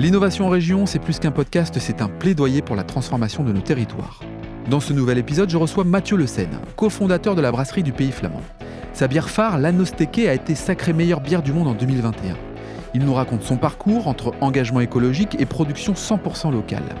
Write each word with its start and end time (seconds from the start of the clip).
L'innovation 0.00 0.46
en 0.46 0.48
région, 0.48 0.86
c'est 0.86 0.98
plus 0.98 1.18
qu'un 1.18 1.30
podcast, 1.30 1.76
c'est 1.78 2.00
un 2.00 2.08
plaidoyer 2.08 2.62
pour 2.62 2.74
la 2.74 2.84
transformation 2.84 3.44
de 3.44 3.52
nos 3.52 3.60
territoires. 3.60 4.20
Dans 4.70 4.80
ce 4.80 4.94
nouvel 4.94 5.18
épisode, 5.18 5.50
je 5.50 5.58
reçois 5.58 5.84
Mathieu 5.84 6.16
Le 6.16 6.26
Seine, 6.26 6.58
cofondateur 6.74 7.34
de 7.34 7.42
la 7.42 7.52
brasserie 7.52 7.82
du 7.82 7.92
Pays 7.92 8.10
Flamand. 8.10 8.40
Sa 8.94 9.08
bière 9.08 9.28
phare, 9.28 9.58
l'Anosteke, 9.58 10.20
a 10.20 10.32
été 10.32 10.54
sacrée 10.54 10.94
meilleure 10.94 11.20
bière 11.20 11.42
du 11.42 11.52
monde 11.52 11.68
en 11.68 11.74
2021. 11.74 12.34
Il 12.94 13.04
nous 13.04 13.12
raconte 13.12 13.42
son 13.42 13.58
parcours 13.58 14.08
entre 14.08 14.32
engagement 14.40 14.80
écologique 14.80 15.36
et 15.38 15.44
production 15.44 15.92
100% 15.92 16.50
locale. 16.50 16.96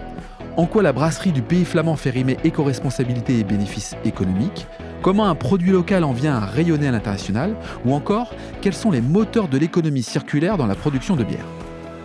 En 0.58 0.66
quoi 0.66 0.82
la 0.82 0.92
brasserie 0.92 1.32
du 1.32 1.40
Pays 1.40 1.64
Flamand 1.64 1.96
fait 1.96 2.10
rimer 2.10 2.36
éco-responsabilité 2.44 3.38
et 3.38 3.44
bénéfices 3.44 3.96
économiques? 4.04 4.66
Comment 5.00 5.24
un 5.24 5.34
produit 5.34 5.70
local 5.70 6.04
en 6.04 6.12
vient 6.12 6.36
à 6.36 6.44
rayonner 6.44 6.88
à 6.88 6.90
l'international? 6.90 7.56
Ou 7.86 7.94
encore, 7.94 8.34
quels 8.60 8.74
sont 8.74 8.90
les 8.90 9.00
moteurs 9.00 9.48
de 9.48 9.56
l'économie 9.56 10.02
circulaire 10.02 10.58
dans 10.58 10.66
la 10.66 10.74
production 10.74 11.16
de 11.16 11.24
bière? 11.24 11.46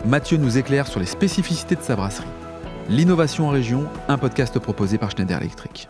Mathieu 0.07 0.37
nous 0.37 0.59
éclaire 0.59 0.85
sur 0.85 0.99
les 0.99 1.07
spécificités 1.07 1.75
de 1.75 1.81
sa 1.81 1.95
brasserie. 1.95 2.27
L'innovation 2.89 3.47
en 3.47 3.49
région, 3.49 3.85
un 4.07 4.19
podcast 4.19 4.59
proposé 4.59 4.99
par 4.99 5.09
Schneider 5.09 5.39
Electric. 5.39 5.89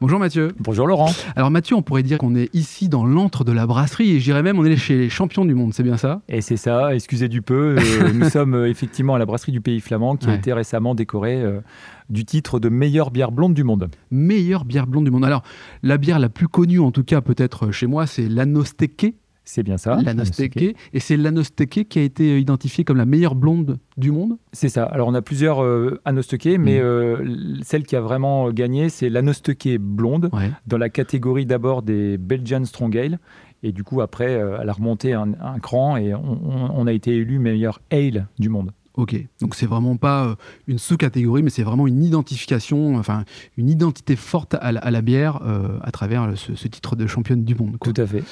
Bonjour 0.00 0.18
Mathieu. 0.18 0.52
Bonjour 0.58 0.86
Laurent. 0.86 1.10
Alors 1.36 1.50
Mathieu, 1.50 1.76
on 1.76 1.82
pourrait 1.82 2.02
dire 2.02 2.16
qu'on 2.16 2.34
est 2.34 2.52
ici 2.54 2.88
dans 2.88 3.04
l'antre 3.04 3.44
de 3.44 3.52
la 3.52 3.66
brasserie 3.66 4.12
et 4.12 4.18
je 4.18 4.24
dirais 4.24 4.42
même 4.42 4.58
on 4.58 4.64
est 4.64 4.76
chez 4.76 4.96
les 4.96 5.10
champions 5.10 5.44
du 5.44 5.54
monde, 5.54 5.74
c'est 5.74 5.82
bien 5.82 5.98
ça? 5.98 6.22
Et 6.28 6.40
c'est 6.40 6.56
ça, 6.56 6.94
excusez 6.94 7.28
du 7.28 7.42
peu, 7.42 7.76
euh, 7.78 8.12
nous 8.14 8.28
sommes 8.30 8.54
euh, 8.54 8.68
effectivement 8.68 9.14
à 9.14 9.18
la 9.18 9.26
brasserie 9.26 9.52
du 9.52 9.60
Pays 9.60 9.78
Flamand 9.78 10.16
qui 10.16 10.28
a 10.28 10.34
été 10.34 10.54
récemment 10.54 10.94
décorée 10.94 11.40
euh, 11.40 11.60
du 12.08 12.24
titre 12.24 12.58
de 12.58 12.68
meilleure 12.70 13.10
bière 13.10 13.30
blonde 13.30 13.54
du 13.54 13.62
monde. 13.62 13.90
Meilleure 14.10 14.64
bière 14.64 14.86
blonde 14.86 15.04
du 15.04 15.10
monde. 15.10 15.24
Alors 15.24 15.42
la 15.82 15.98
bière 15.98 16.18
la 16.18 16.30
plus 16.30 16.48
connue 16.48 16.80
en 16.80 16.90
tout 16.90 17.04
cas 17.04 17.20
peut-être 17.20 17.70
chez 17.70 17.86
moi 17.86 18.06
c'est 18.06 18.26
l'Anosteke 18.26 19.14
c'est 19.44 19.62
bien 19.62 19.76
ça. 19.76 20.00
L'Anosteke. 20.02 20.76
Et 20.92 21.00
c'est 21.00 21.16
l'Anosteke 21.16 21.88
qui 21.88 21.98
a 21.98 22.02
été 22.02 22.40
identifiée 22.40 22.84
comme 22.84 22.96
la 22.96 23.06
meilleure 23.06 23.34
blonde 23.34 23.78
du 23.96 24.10
monde? 24.10 24.38
C'est 24.52 24.68
ça. 24.68 24.84
Alors 24.84 25.08
on 25.08 25.14
a 25.14 25.22
plusieurs 25.22 25.62
euh, 25.62 26.00
Anosteke, 26.04 26.58
mais 26.58 26.78
mm. 26.78 26.82
euh, 26.82 27.58
celle 27.62 27.84
qui 27.84 27.96
a 27.96 28.00
vraiment 28.00 28.50
gagné, 28.52 28.88
c'est 28.88 29.08
l'Anosteke 29.08 29.78
blonde, 29.78 30.30
dans 30.66 30.78
la 30.78 30.88
catégorie 30.88 31.46
d'abord 31.46 31.82
des 31.82 32.18
Belgian 32.18 32.64
Strong 32.64 32.96
Ale. 32.96 33.18
Et 33.64 33.72
du 33.72 33.84
coup, 33.84 34.00
après, 34.00 34.34
euh, 34.34 34.58
elle 34.60 34.68
a 34.68 34.72
remonté 34.72 35.12
un, 35.12 35.34
cran 35.60 35.96
et 35.96 36.14
on, 36.14 36.86
a 36.86 36.92
été 36.92 37.14
élu 37.14 37.38
meilleur 37.38 37.80
ale 37.90 38.26
du 38.38 38.48
monde. 38.48 38.72
Ok, 38.94 39.16
donc 39.40 39.54
c'est 39.54 39.66
vraiment 39.66 39.96
pas 39.96 40.26
euh, 40.26 40.34
une 40.66 40.78
sous-catégorie, 40.78 41.42
mais 41.42 41.48
c'est 41.48 41.62
vraiment 41.62 41.86
une 41.86 42.04
identification, 42.04 42.96
enfin 42.96 43.24
une 43.56 43.70
identité 43.70 44.16
forte 44.16 44.54
à 44.60 44.72
la, 44.72 45.00
bière 45.00 45.40
euh, 45.44 45.78
à 45.82 45.90
travers 45.90 46.36
ce, 46.36 46.68
titre 46.68 46.94
de 46.94 47.06
championne 47.06 47.42
du 47.42 47.54
monde. 47.54 47.78
Tout 47.82 47.94
à 47.96 48.06
fait. 48.06 48.22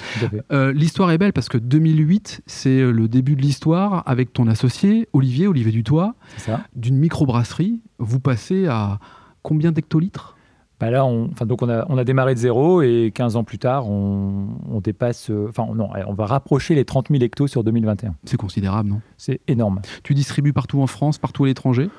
Euh, 0.53 0.73
l'histoire 0.73 1.11
est 1.13 1.19
belle 1.19 1.33
parce 1.33 1.49
que 1.49 1.57
2008, 1.57 2.43
c'est 2.47 2.81
le 2.81 3.09
début 3.09 3.37
de 3.37 3.43
l'histoire 3.43 4.03
avec 4.07 4.35
ton 4.35 4.47
associé 4.49 5.09
Olivier, 5.15 5.47
Olivier 5.47 5.73
Dutoit, 5.73 6.15
d'une 6.77 6.99
microbrasserie. 6.99 7.81
Vous 7.99 8.21
passez 8.21 8.67
à 8.67 8.99
combien 9.43 9.73
d'hectolitres? 9.73 10.37
Bah 10.81 10.91
là, 10.91 11.05
on, 11.05 11.29
donc 11.45 11.61
on 11.61 11.69
a, 11.69 11.85
on 11.91 11.99
a 11.99 12.05
démarré 12.05 12.35
de 12.35 12.39
zéro 12.39 12.81
et 12.81 13.13
15 13.15 13.37
ans 13.37 13.45
plus 13.45 13.59
tard, 13.59 13.87
on, 13.89 14.81
dépasse, 14.83 15.31
euh, 15.31 15.49
enfin 15.51 15.67
non, 15.75 15.91
on 16.07 16.15
va 16.15 16.25
rapprocher 16.25 16.75
les 16.75 16.87
30 16.87 17.09
000 17.11 17.23
hectos 17.23 17.49
sur 17.49 17.63
2021. 17.63 18.15
C'est 18.25 18.39
considérable, 18.39 18.89
non? 18.89 19.03
C'est 19.19 19.41
énorme. 19.47 19.83
Tu 20.03 20.15
distribues 20.15 20.55
partout 20.55 20.81
en 20.81 20.87
France, 20.87 21.19
partout 21.19 21.45
à 21.45 21.49
l'étranger? 21.49 21.91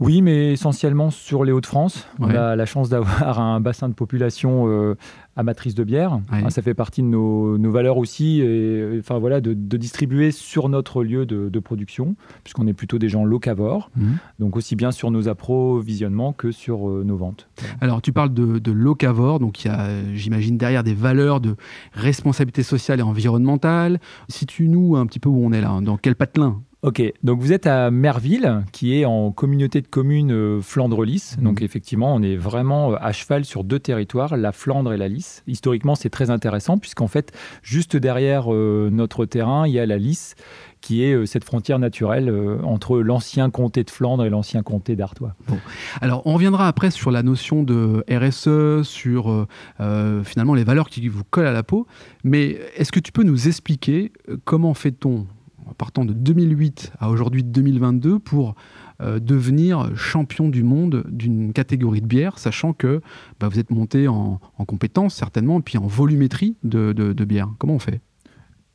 Oui, 0.00 0.22
mais 0.22 0.52
essentiellement 0.52 1.10
sur 1.10 1.44
les 1.44 1.52
Hauts-de-France. 1.52 2.06
On 2.18 2.28
a 2.28 2.56
la 2.56 2.66
chance 2.66 2.88
d'avoir 2.88 3.40
un 3.40 3.60
bassin 3.60 3.88
de 3.88 3.94
population 3.94 4.64
euh, 4.68 4.96
amatrice 5.36 5.74
de 5.74 5.84
bière. 5.84 6.20
ça 6.48 6.62
fait 6.62 6.74
partie 6.74 7.02
de 7.02 7.06
nos, 7.06 7.70
valeurs 7.70 7.96
aussi, 7.96 8.40
et, 8.40 8.98
enfin 8.98 9.18
voilà, 9.18 9.40
de, 9.40 9.52
distribuer 9.54 10.30
sur 10.30 10.68
notre 10.68 11.02
lieu 11.02 11.26
de, 11.26 11.60
production, 11.60 12.14
puisqu'on 12.42 12.66
est 12.66 12.74
plutôt 12.74 12.98
des 12.98 13.08
gens 13.08 13.24
locavores, 13.24 13.90
mhm. 13.96 14.18
donc 14.38 14.56
aussi 14.56 14.76
bien 14.76 14.92
sur 14.92 15.10
nos 15.10 15.28
approvisionnements 15.28 16.32
que 16.32 16.52
sur 16.52 16.90
euh, 16.90 17.02
nos 17.04 17.16
ventes. 17.16 17.48
Alors 17.80 18.02
tu 18.02 18.12
parles 18.12 18.34
de, 18.34 18.58
de 18.58 18.72
locavore, 18.72 19.38
donc 19.38 19.64
il 19.64 19.68
y 19.68 19.70
a, 19.70 19.88
j'imagine, 20.12 20.58
derrière 20.58 20.84
des 20.84 20.94
valeurs 20.94 21.40
de 21.40 21.56
responsabilité 21.94 22.62
sociale 22.62 23.00
et 23.00 23.02
environnementale. 23.02 23.98
Situe-nous 24.28 24.96
un 24.96 25.06
petit 25.06 25.20
peu 25.20 25.30
où 25.30 25.44
on 25.44 25.52
est 25.52 25.60
là, 25.60 25.78
dans 25.80 25.96
quel 25.96 26.16
patelin? 26.16 26.60
Ok, 26.84 27.02
donc 27.22 27.40
vous 27.40 27.54
êtes 27.54 27.66
à 27.66 27.90
Merville, 27.90 28.62
qui 28.70 28.94
est 28.94 29.06
en 29.06 29.32
communauté 29.32 29.80
de 29.80 29.86
communes 29.86 30.32
euh, 30.32 30.60
Flandre-Lys. 30.60 31.38
Mhm. 31.38 31.44
Donc 31.44 31.62
effectivement, 31.62 32.14
on 32.14 32.20
est 32.20 32.36
vraiment 32.36 32.92
euh, 32.92 32.96
à 33.00 33.10
cheval 33.12 33.46
sur 33.46 33.64
deux 33.64 33.78
territoires, 33.78 34.36
la 34.36 34.52
Flandre 34.52 34.92
et 34.92 34.98
la 34.98 35.08
Lys. 35.08 35.42
Historiquement, 35.46 35.94
c'est 35.94 36.10
très 36.10 36.28
intéressant, 36.28 36.76
puisqu'en 36.76 37.08
fait, 37.08 37.32
juste 37.62 37.96
derrière 37.96 38.52
euh, 38.52 38.90
notre 38.92 39.24
terrain, 39.24 39.66
il 39.66 39.72
y 39.72 39.78
a 39.78 39.86
la 39.86 39.96
Lys, 39.96 40.34
qui 40.82 41.02
est 41.02 41.24
cette 41.24 41.44
frontière 41.44 41.78
naturelle 41.78 42.30
entre 42.62 42.98
l'ancien 42.98 43.48
comté 43.48 43.82
de 43.84 43.90
Flandre 43.90 44.26
et 44.26 44.28
l'ancien 44.28 44.62
comté 44.62 44.96
d'Artois. 44.96 45.34
Bon. 45.48 45.56
Alors, 46.02 46.20
on 46.26 46.34
reviendra 46.34 46.68
après 46.68 46.90
sur 46.90 47.10
la 47.10 47.22
notion 47.22 47.62
de 47.62 48.04
RSE, 48.10 48.86
sur 48.86 49.46
finalement 49.78 50.52
les 50.52 50.64
valeurs 50.64 50.90
qui 50.90 51.08
vous 51.08 51.24
collent 51.24 51.46
à 51.46 51.52
la 51.52 51.62
peau. 51.62 51.86
Mais 52.22 52.58
est-ce 52.76 52.92
que 52.92 53.00
tu 53.00 53.12
peux 53.12 53.22
nous 53.22 53.48
expliquer 53.48 54.12
comment 54.44 54.74
fait-on 54.74 55.26
partant 55.76 56.04
de 56.04 56.12
2008 56.12 56.92
à 56.98 57.10
aujourd'hui 57.10 57.42
2022 57.42 58.18
pour 58.18 58.54
euh, 59.00 59.18
devenir 59.18 59.96
champion 59.96 60.48
du 60.48 60.62
monde 60.62 61.04
d'une 61.08 61.52
catégorie 61.52 62.00
de 62.00 62.06
bière, 62.06 62.38
sachant 62.38 62.72
que 62.72 63.00
bah, 63.40 63.48
vous 63.48 63.58
êtes 63.58 63.70
monté 63.70 64.06
en, 64.06 64.40
en 64.56 64.64
compétences 64.64 65.14
certainement, 65.14 65.58
et 65.58 65.62
puis 65.62 65.78
en 65.78 65.86
volumétrie 65.86 66.56
de, 66.62 67.12
bière. 67.24 67.48
Comment 67.58 67.74
on 67.74 67.78
fait? 67.78 68.00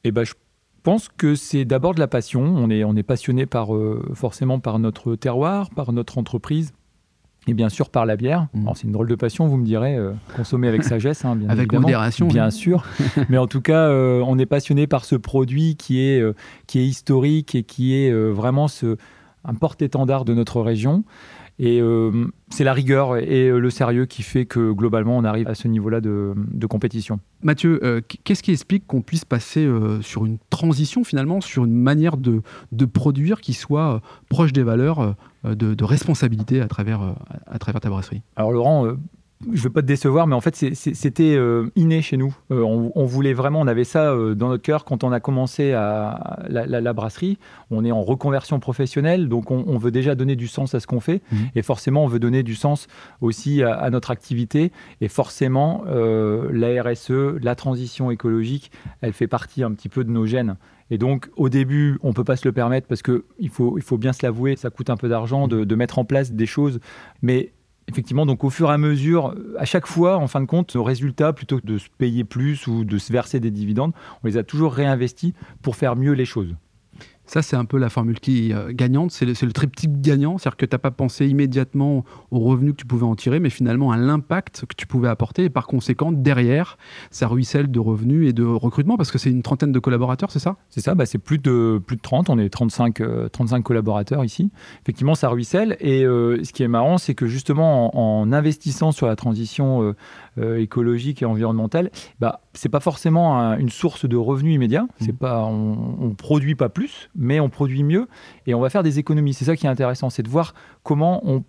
Eh 0.03 0.11
ben, 0.11 0.23
Je 0.25 0.33
pense 0.83 1.07
que 1.09 1.35
c'est 1.35 1.65
d'abord 1.65 1.93
de 1.93 1.99
la 1.99 2.07
passion. 2.07 2.41
On 2.41 2.69
est, 2.69 2.83
on 2.83 2.95
est 2.95 3.03
passionné 3.03 3.45
par, 3.45 3.75
euh, 3.75 4.11
forcément 4.13 4.59
par 4.59 4.79
notre 4.79 5.15
terroir, 5.15 5.69
par 5.69 5.93
notre 5.93 6.17
entreprise 6.17 6.73
et 7.47 7.53
bien 7.53 7.69
sûr 7.69 7.89
par 7.89 8.05
la 8.05 8.15
bière. 8.15 8.47
Mm. 8.53 8.69
c'est 8.75 8.83
une 8.83 8.91
drôle 8.91 9.07
de 9.07 9.15
passion, 9.15 9.47
vous 9.47 9.57
me 9.57 9.65
direz, 9.65 9.95
euh, 9.95 10.11
consommer 10.35 10.67
avec 10.67 10.83
sagesse, 10.85 11.25
hein, 11.25 11.35
bien 11.35 11.49
avec 11.49 11.71
modération. 11.73 12.27
Bien 12.27 12.49
sûr. 12.49 12.83
Mais 13.29 13.37
en 13.37 13.47
tout 13.47 13.61
cas, 13.61 13.87
euh, 13.87 14.23
on 14.25 14.37
est 14.37 14.45
passionné 14.45 14.87
par 14.87 15.05
ce 15.05 15.15
produit 15.15 15.75
qui 15.75 16.01
est, 16.01 16.19
euh, 16.19 16.33
qui 16.67 16.79
est 16.79 16.85
historique 16.85 17.55
et 17.55 17.63
qui 17.63 17.95
est 17.95 18.11
vraiment 18.11 18.67
ce, 18.67 18.97
un 19.45 19.53
porte-étendard 19.55 20.25
de 20.25 20.33
notre 20.33 20.61
région. 20.61 21.03
Et 21.61 21.81
c'est 22.49 22.63
la 22.63 22.71
rigueur 22.71 23.17
et 23.17 23.49
le 23.49 23.69
sérieux 23.69 24.05
qui 24.05 24.23
fait 24.23 24.45
que 24.45 24.71
globalement 24.71 25.17
on 25.17 25.25
arrive 25.25 25.45
à 25.49 25.55
ce 25.55 25.67
niveau-là 25.67 25.99
de, 25.99 26.33
de, 26.37 26.67
compétition. 26.67 27.19
Mathieu, 27.41 28.01
qu'est-ce 28.23 28.43
qui 28.43 28.51
explique 28.51 28.85
qu'on 28.85 29.01
puisse 29.01 29.25
passer 29.25 29.67
sur 30.01 30.25
une 30.25 30.37
transition 30.49 31.03
finalement, 31.03 31.41
sur 31.41 31.65
une 31.65 31.73
manière 31.73 32.17
de, 32.17 32.41
produire 32.85 33.41
qui 33.41 33.53
soit 33.53 34.01
proche 34.29 34.51
des 34.51 34.63
valeurs 34.63 35.15
euh, 35.45 35.55
de, 35.55 35.83
responsabilité 35.85 36.59
à 36.59 36.67
travers, 36.67 37.01
euh, 37.01 37.13
à 37.47 37.59
travers 37.59 37.79
ta 37.79 37.89
brasserie? 37.89 38.21
Alors 38.35 38.51
Laurent, 38.51 38.85
euh, 38.85 38.97
je 39.45 39.51
ne 39.51 39.57
veux 39.57 39.69
pas 39.69 39.81
te 39.81 39.87
décevoir, 39.87 40.27
mais 40.27 40.35
en 40.35 40.41
fait, 40.41 40.55
c'était 40.55 41.39
inné 41.75 42.01
chez 42.01 42.17
nous. 42.17 42.35
on, 42.49 43.05
voulait 43.05 43.33
vraiment, 43.33 43.61
on 43.61 43.67
avait 43.67 43.85
ça 43.85 44.13
dans 44.35 44.49
notre 44.49 44.63
cœur 44.63 44.83
quand 44.83 45.03
on 45.03 45.11
a 45.11 45.19
commencé 45.19 45.71
à 45.71 46.39
la, 46.49 46.93
brasserie. 46.93 47.37
On 47.71 47.85
est 47.85 47.91
en 47.91 48.01
reconversion 48.01 48.59
professionnelle, 48.59 49.29
donc 49.29 49.49
on, 49.49 49.77
veut 49.77 49.91
déjà 49.91 50.15
donner 50.15 50.35
du 50.35 50.47
sens 50.47 50.75
à 50.75 50.81
ce 50.81 50.87
qu'on 50.87 50.99
fait. 50.99 51.21
Mmh. 51.31 51.37
Et 51.55 51.61
forcément, 51.61 52.03
on 52.03 52.07
veut 52.07 52.19
donner 52.19 52.43
du 52.43 52.55
sens 52.55 52.87
aussi 53.21 53.63
à, 53.63 53.73
à 53.73 53.89
notre 53.89 54.11
activité. 54.11 54.73
Et 54.99 55.07
forcément, 55.07 55.83
la 55.85 56.83
RSE, 56.83 57.39
la 57.41 57.55
transition 57.55 58.11
écologique, 58.11 58.71
elle 59.01 59.13
fait 59.13 59.27
partie 59.27 59.63
un 59.63 59.71
petit 59.71 59.89
peu 59.89 60.03
de 60.03 60.11
nos 60.11 60.25
gènes. 60.25 60.57
Et 60.91 60.97
donc, 60.97 61.29
au 61.37 61.49
début, 61.49 61.99
on 62.01 62.09
ne 62.09 62.13
peut 62.13 62.23
pas 62.23 62.35
se 62.35 62.47
le 62.47 62.51
permettre 62.51 62.87
parce 62.87 63.01
qu'il 63.01 63.49
faut, 63.49 63.77
il 63.77 63.83
faut 63.83 63.97
bien 63.97 64.13
se 64.13 64.25
l'avouer, 64.25 64.55
ça 64.55 64.69
coûte 64.69 64.89
un 64.89 64.97
peu 64.97 65.07
d'argent 65.07 65.47
de, 65.47 65.75
mettre 65.75 65.99
en 65.99 66.05
place 66.05 66.31
des 66.31 66.45
choses. 66.45 66.79
Mais 67.21 67.51
effectivement, 67.89 68.25
donc 68.25 68.43
au 68.43 68.49
fur 68.49 68.69
et 68.69 68.73
à 68.73 68.77
mesure, 68.77 69.35
à 69.57 69.65
chaque 69.65 69.87
fois, 69.87 70.17
en 70.17 70.27
fin 70.27 70.41
de 70.41 70.45
compte, 70.45 70.75
nos 70.75 70.83
résultats, 70.83 71.33
plutôt 71.33 71.59
que 71.59 71.65
de 71.65 71.77
se 71.77 71.87
payer 71.97 72.23
plus 72.23 72.67
ou 72.67 72.85
de 72.85 72.97
se 72.97 73.11
verser 73.11 73.39
des 73.39 73.51
dividendes, 73.51 73.93
on 74.23 74.27
les 74.27 74.37
a 74.37 74.43
toujours 74.43 74.73
réinvestis 74.73 75.33
pour 75.61 75.75
faire 75.75 75.95
mieux 75.95 76.13
les 76.13 76.25
choses. 76.25 76.55
Ça, 77.29 77.43
c'est 77.43 77.55
un 77.55 77.65
peu 77.65 77.77
la 77.77 77.89
formule 77.89 78.19
qui 78.19 78.51
euh, 78.53 78.71
gagnante, 78.73 79.11
c'est 79.11 79.23
le, 79.23 79.33
le, 79.39 79.51
triptyque 79.51 80.01
gagnant, 80.01 80.39
c'est-à-dire 80.39 80.57
que 80.57 80.65
tu 80.65 80.73
n'as 80.73 80.79
pas 80.79 80.89
pensé 80.89 81.27
immédiatement 81.27 82.03
aux 82.31 82.39
revenus 82.39 82.71
que 82.71 82.77
tu 82.77 82.87
pouvais 82.87 83.05
en 83.05 83.15
tirer, 83.15 83.39
mais 83.39 83.51
finalement 83.51 83.91
à 83.91 83.97
l'impact 83.97 84.65
que 84.67 84.75
tu 84.75 84.87
pouvais 84.87 85.09
apporter, 85.09 85.43
et 85.43 85.49
par 85.51 85.67
conséquent, 85.67 86.11
derrière, 86.11 86.79
ça 87.11 87.27
ruisselle 87.27 87.69
de 87.69 87.79
revenus 87.79 88.27
et 88.27 88.33
de 88.33 88.43
recrutement, 88.43 88.97
parce 88.97 89.11
que 89.11 89.19
c'est 89.19 89.29
une 89.29 89.43
trentaine 89.43 89.71
de 89.71 89.77
collaborateurs, 89.77 90.31
c'est 90.31 90.39
ça? 90.39 90.57
C'est 90.71 90.81
ça, 90.81 90.95
bah, 90.95 91.05
c'est 91.05 91.19
plus 91.19 91.37
de, 91.37 91.79
plus 91.85 91.97
de 91.97 92.01
30, 92.01 92.31
on 92.31 92.39
est 92.39 92.49
35, 92.49 92.99
35 93.31 93.57
euh, 93.57 93.61
collaborateurs 93.61 94.25
ici. 94.25 94.49
Effectivement, 94.81 95.13
ça 95.13 95.29
ruisselle, 95.29 95.77
et 95.81 96.05
euh, 96.05 96.43
ce 96.43 96.51
qui 96.51 96.63
est 96.63 96.67
marrant, 96.67 96.97
c'est 96.97 97.13
que 97.13 97.27
justement, 97.27 97.95
en, 97.95 98.33
investissant 98.33 98.91
sur 98.91 99.05
la 99.05 99.15
transition 99.15 99.93
écologique 100.57 101.21
et 101.21 101.25
environnementale, 101.25 101.91
bah, 102.19 102.41
c'est 102.53 102.69
pas 102.69 102.79
forcément 102.79 103.53
une 103.57 103.69
source 103.69 104.07
de 104.07 104.17
revenus 104.17 104.55
immédiats, 104.55 104.87
c'est 104.99 105.11
mmh. 105.11 105.17
pas, 105.17 105.43
on 105.43 106.07
ne 106.07 106.13
produit 106.15 106.55
pas 106.55 106.69
plus, 106.69 107.09
mais 107.19 107.39
on 107.39 107.49
produit 107.49 107.83
mieux 107.83 108.07
et 108.47 108.55
on 108.55 108.59
va 108.59 108.71
faire 108.71 108.81
des 108.81 108.97
économies. 108.97 109.35
C'est 109.35 109.45
ça 109.45 109.55
qui 109.55 109.67
est 109.67 109.69
intéressant, 109.69 110.09
c'est 110.09 110.23
de 110.23 110.29
voir 110.29 110.55
comment 110.81 111.43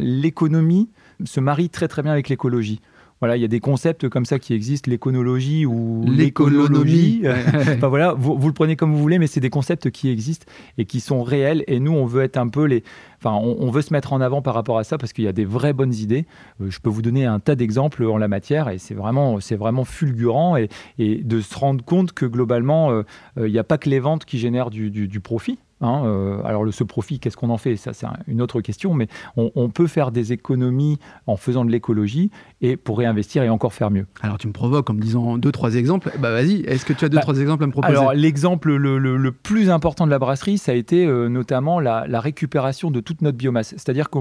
l'économie 0.00 0.90
se 1.24 1.38
marie 1.38 1.70
très 1.70 1.86
très 1.86 2.02
bien 2.02 2.10
avec 2.10 2.28
l'écologie. 2.28 2.80
Voilà, 3.20 3.36
il 3.36 3.42
y 3.42 3.44
a 3.44 3.48
des 3.48 3.60
concepts 3.60 4.08
comme 4.08 4.24
ça 4.24 4.38
qui 4.38 4.54
existent, 4.54 4.90
l'éconologie 4.90 5.66
ou 5.66 6.04
l'économie. 6.06 7.22
enfin, 7.76 7.88
voilà, 7.88 8.14
vous, 8.14 8.38
vous, 8.38 8.48
le 8.48 8.54
prenez 8.54 8.76
comme 8.76 8.92
vous 8.92 8.98
voulez, 8.98 9.18
mais 9.18 9.26
c'est 9.26 9.40
des 9.40 9.50
concepts 9.50 9.90
qui 9.90 10.08
existent 10.08 10.46
et 10.78 10.86
qui 10.86 11.00
sont 11.00 11.22
réels. 11.22 11.62
Et 11.66 11.80
nous, 11.80 11.92
on 11.92 12.06
veut 12.06 12.22
être 12.22 12.38
un 12.38 12.48
peu 12.48 12.64
les, 12.64 12.82
enfin, 13.18 13.34
on, 13.34 13.70
veut 13.70 13.82
se 13.82 13.92
mettre 13.92 14.14
en 14.14 14.22
avant 14.22 14.40
par 14.40 14.54
rapport 14.54 14.78
à 14.78 14.84
ça 14.84 14.96
parce 14.96 15.12
qu'il 15.12 15.24
y 15.24 15.28
a 15.28 15.32
des 15.32 15.44
vraies 15.44 15.74
bonnes 15.74 15.92
idées. 15.92 16.24
Euh, 16.62 16.70
je 16.70 16.80
peux 16.80 16.88
vous 16.88 17.02
donner 17.02 17.26
un 17.26 17.40
tas 17.40 17.56
d'exemples 17.56 18.04
en 18.04 18.16
la 18.16 18.28
matière 18.28 18.70
et 18.70 18.78
c'est 18.78 18.94
vraiment, 18.94 19.38
c'est 19.40 19.56
vraiment 19.56 19.84
fulgurant 19.84 20.56
et, 20.56 20.68
de 20.98 21.40
se 21.40 21.58
rendre 21.58 21.84
compte 21.84 22.12
que 22.12 22.24
globalement, 22.24 22.90
euh, 22.90 23.02
euh, 23.36 23.48
il 23.48 23.52
n'y 23.52 23.58
a 23.58 23.64
pas 23.64 23.76
que 23.76 23.90
les 23.90 24.00
ventes 24.00 24.24
qui 24.24 24.38
génèrent 24.38 24.70
du 24.70 25.20
profit. 25.20 25.58
Hein, 25.82 26.02
euh, 26.04 26.42
alors 26.44 26.64
le, 26.64 26.72
ce 26.72 26.84
profit, 26.84 27.18
qu'est-ce 27.18 27.36
qu'on 27.36 27.48
en 27.48 27.56
fait? 27.56 27.76
Ça, 27.76 27.92
c'est 27.94 28.06
une 28.26 28.42
autre 28.42 28.60
question, 28.60 28.92
mais 28.92 29.08
on, 29.36 29.70
peut 29.70 29.86
faire 29.86 30.10
des 30.10 30.32
économies 30.32 30.98
en 31.26 31.36
faisant 31.36 31.64
de 31.64 31.70
l'écologie 31.70 32.30
et 32.62 32.76
pour 32.76 32.98
réinvestir 32.98 33.42
et 33.42 33.48
encore 33.48 33.72
faire 33.72 33.90
mieux. 33.90 34.06
Alors 34.20 34.38
tu 34.38 34.46
me 34.46 34.52
provoques 34.52 34.90
en 34.90 34.94
me 34.94 35.00
disant 35.00 35.38
deux, 35.38 35.52
trois 35.52 35.74
exemples. 35.74 36.12
Bah 36.18 36.30
vas-y, 36.30 36.60
est-ce 36.60 36.84
que 36.84 36.92
tu 36.92 37.04
as 37.04 37.08
deux, 37.08 37.16
bah, 37.16 37.22
trois 37.22 37.38
exemples 37.38 37.64
à 37.64 37.66
me 37.66 37.72
proposer? 37.72 37.96
Alors 37.96 38.12
l'exemple 38.12 38.74
le, 38.74 39.30
plus 39.32 39.70
important 39.70 40.06
de 40.06 40.10
la 40.10 40.18
brasserie, 40.18 40.58
ça 40.58 40.72
a 40.72 40.74
été 40.74 41.06
euh, 41.06 41.28
notamment 41.28 41.80
la, 41.80 42.20
récupération 42.20 42.90
de 42.90 43.00
toute 43.00 43.22
notre 43.22 43.38
biomasse. 43.38 43.70
C'est-à-dire 43.70 44.10
que 44.10 44.18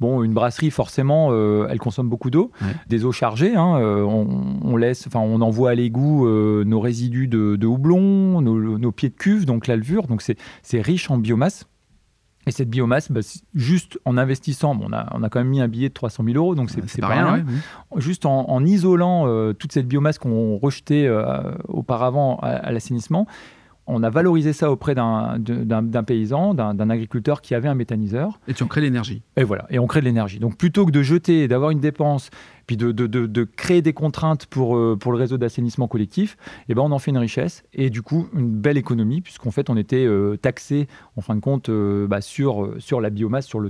bon, 0.00 0.22
une 0.22 0.32
brasserie, 0.32 0.70
forcément, 0.70 1.28
euh, 1.32 1.66
elle 1.68 1.78
consomme 1.78 2.08
beaucoup 2.08 2.30
d'eau, 2.30 2.50
des 2.88 3.04
eaux 3.04 3.12
chargées. 3.12 3.54
Hein, 3.56 3.76
on, 3.76 4.76
laisse, 4.76 5.06
enfin, 5.06 5.20
on 5.20 5.40
envoie 5.42 5.70
à 5.70 5.74
l'égout 5.74 6.26
nos 6.64 6.80
résidus 6.80 7.28
de, 7.28 7.66
houblon, 7.66 8.40
nos, 8.40 8.78
nos, 8.78 8.92
pieds 8.92 9.10
de 9.10 9.14
cuve, 9.14 9.44
donc 9.44 9.66
la 9.66 9.76
levure. 9.76 10.06
Donc 10.06 10.22
c'est 10.22 10.80
riche 10.80 11.10
en 11.10 11.18
biomasse. 11.18 11.66
Et 12.46 12.50
cette 12.50 12.70
biomasse, 12.70 13.10
bah, 13.10 13.20
juste 13.54 14.00
en 14.04 14.18
investissant, 14.18 14.78
on, 14.82 14.92
a, 14.92 15.08
on 15.14 15.22
a 15.22 15.28
quand 15.28 15.40
même 15.40 15.48
mis 15.48 15.60
un 15.60 15.68
billet 15.68 15.88
de 15.88 15.94
300 15.94 16.24
000 16.24 16.36
euros, 16.36 16.54
donc 16.54 16.70
c'est 16.70 17.00
pas, 17.00 17.08
rien. 17.08 17.44
Juste 17.96 18.26
en, 18.26 18.64
isolant 18.64 19.26
euh, 19.26 19.52
toute 19.52 19.72
cette 19.72 19.86
biomasse 19.86 20.18
qu'on 20.18 20.56
rejetait 20.58 21.06
euh, 21.06 21.52
auparavant 21.68 22.38
à, 22.42 22.72
l'assainissement, 22.72 23.26
on 23.86 24.02
a 24.02 24.10
valorisé 24.10 24.52
ça 24.52 24.70
auprès 24.70 24.94
d'un 24.94 26.04
paysan, 26.06 26.54
d'un 26.54 26.90
agriculteur 26.90 27.42
qui 27.42 27.54
avait 27.54 27.68
un 27.68 27.74
méthaniseur. 27.74 28.40
Et 28.48 28.54
tu 28.54 28.62
en 28.62 28.68
crées 28.68 28.80
l'énergie. 28.80 29.22
Et 29.36 29.44
voilà, 29.44 29.66
et 29.70 29.78
on 29.78 29.86
crée 29.86 30.00
de 30.00 30.04
l'énergie. 30.04 30.38
Donc 30.38 30.56
plutôt 30.56 30.86
que 30.86 30.92
de 30.92 31.02
jeter, 31.02 31.48
d'avoir 31.48 31.70
une 31.70 31.80
dépense 31.80 32.30
puis 32.66 32.76
de, 32.76 33.44
créer 33.44 33.82
des 33.82 33.92
contraintes 33.92 34.46
pour, 34.46 34.76
euh, 34.76 34.96
pour 34.98 35.12
le 35.12 35.18
réseau 35.18 35.38
d'assainissement 35.38 35.88
collectif, 35.88 36.36
eh 36.68 36.74
ben 36.74 36.82
on 36.82 36.92
en 36.92 36.98
fait 36.98 37.10
une 37.10 37.18
richesse 37.18 37.64
et 37.72 37.90
du 37.90 38.02
coup 38.02 38.28
une 38.34 38.50
belle 38.50 38.78
économie, 38.78 39.20
puisqu'en 39.20 39.50
fait 39.50 39.70
on 39.70 39.76
était 39.76 40.04
euh, 40.04 40.36
taxé 40.36 40.86
en 41.16 41.20
fin 41.20 41.34
de 41.34 41.40
compte 41.40 41.68
euh, 41.68 42.06
bah, 42.06 42.20
sur, 42.20 42.70
la 43.00 43.10
biomasse, 43.10 43.46
sur 43.46 43.60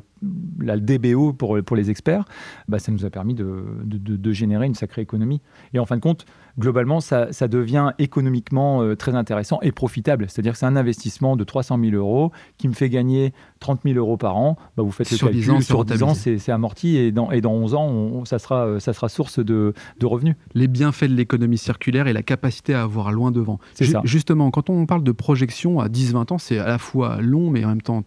la 0.60 0.76
DBO 0.78 1.32
pour, 1.32 1.76
les 1.76 1.90
experts, 1.90 2.24
bah, 2.68 2.78
ça 2.78 2.92
nous 2.92 3.04
a 3.04 3.10
permis 3.10 3.34
de, 3.34 3.64
de, 3.84 4.32
générer 4.32 4.66
une 4.66 4.74
sacrée 4.74 5.02
économie. 5.02 5.40
Et 5.74 5.78
en 5.78 5.86
fin 5.86 5.96
de 5.96 6.02
compte, 6.02 6.24
globalement, 6.58 7.00
ça, 7.00 7.32
ça 7.32 7.48
devient 7.48 7.92
économiquement 7.98 8.94
très 8.96 9.14
intéressant 9.14 9.58
et 9.62 9.72
profitable. 9.72 10.26
C'est-à-dire 10.28 10.52
que 10.52 10.58
c'est 10.58 10.66
un 10.66 10.76
investissement 10.76 11.36
de 11.36 11.44
300 11.44 11.78
000 11.78 11.96
euros 11.96 12.32
qui 12.58 12.68
me 12.68 12.72
fait 12.72 12.88
gagner 12.88 13.32
30 13.62 13.80
000 13.84 13.96
euros 13.96 14.16
par 14.16 14.36
an. 14.36 14.56
Bah, 14.76 14.82
vous 14.82 14.90
faites 14.90 15.10
le 15.10 15.16
sur 15.16 15.28
calcul, 15.28 15.42
10 15.42 15.50
ans, 15.50 15.60
sur 15.60 15.84
10 15.84 16.02
ans, 16.02 16.14
c'est 16.14 16.52
amorti 16.52 16.96
et 16.96 17.12
dans, 17.12 17.30
et 17.30 17.40
dans 17.40 17.52
11 17.52 17.74
ans, 17.74 18.24
ça 18.24 18.38
sera 18.38 18.80
ça 18.80 18.92
sera 18.92 19.08
source 19.08 19.38
de, 19.38 19.72
revenus. 20.02 20.36
Les 20.54 20.68
bienfaits 20.68 21.04
de 21.04 21.14
l'économie 21.14 21.58
circulaire 21.58 22.06
et 22.06 22.12
la 22.12 22.22
capacité 22.22 22.74
à 22.74 22.82
avoir 22.82 23.12
loin 23.12 23.30
devant. 23.30 23.58
C'est 23.74 23.86
ça. 23.86 24.02
Justement, 24.04 24.50
quand 24.50 24.68
on 24.68 24.84
parle 24.86 25.04
de 25.04 25.12
projection 25.12 25.80
à 25.80 25.88
10-20 25.88 26.34
ans, 26.34 26.38
c'est 26.38 26.58
à 26.58 26.66
la 26.66 26.78
fois 26.78 27.18
long, 27.20 27.50
mais 27.50 27.64
en 27.64 27.68
même 27.68 27.82
temps 27.82 28.02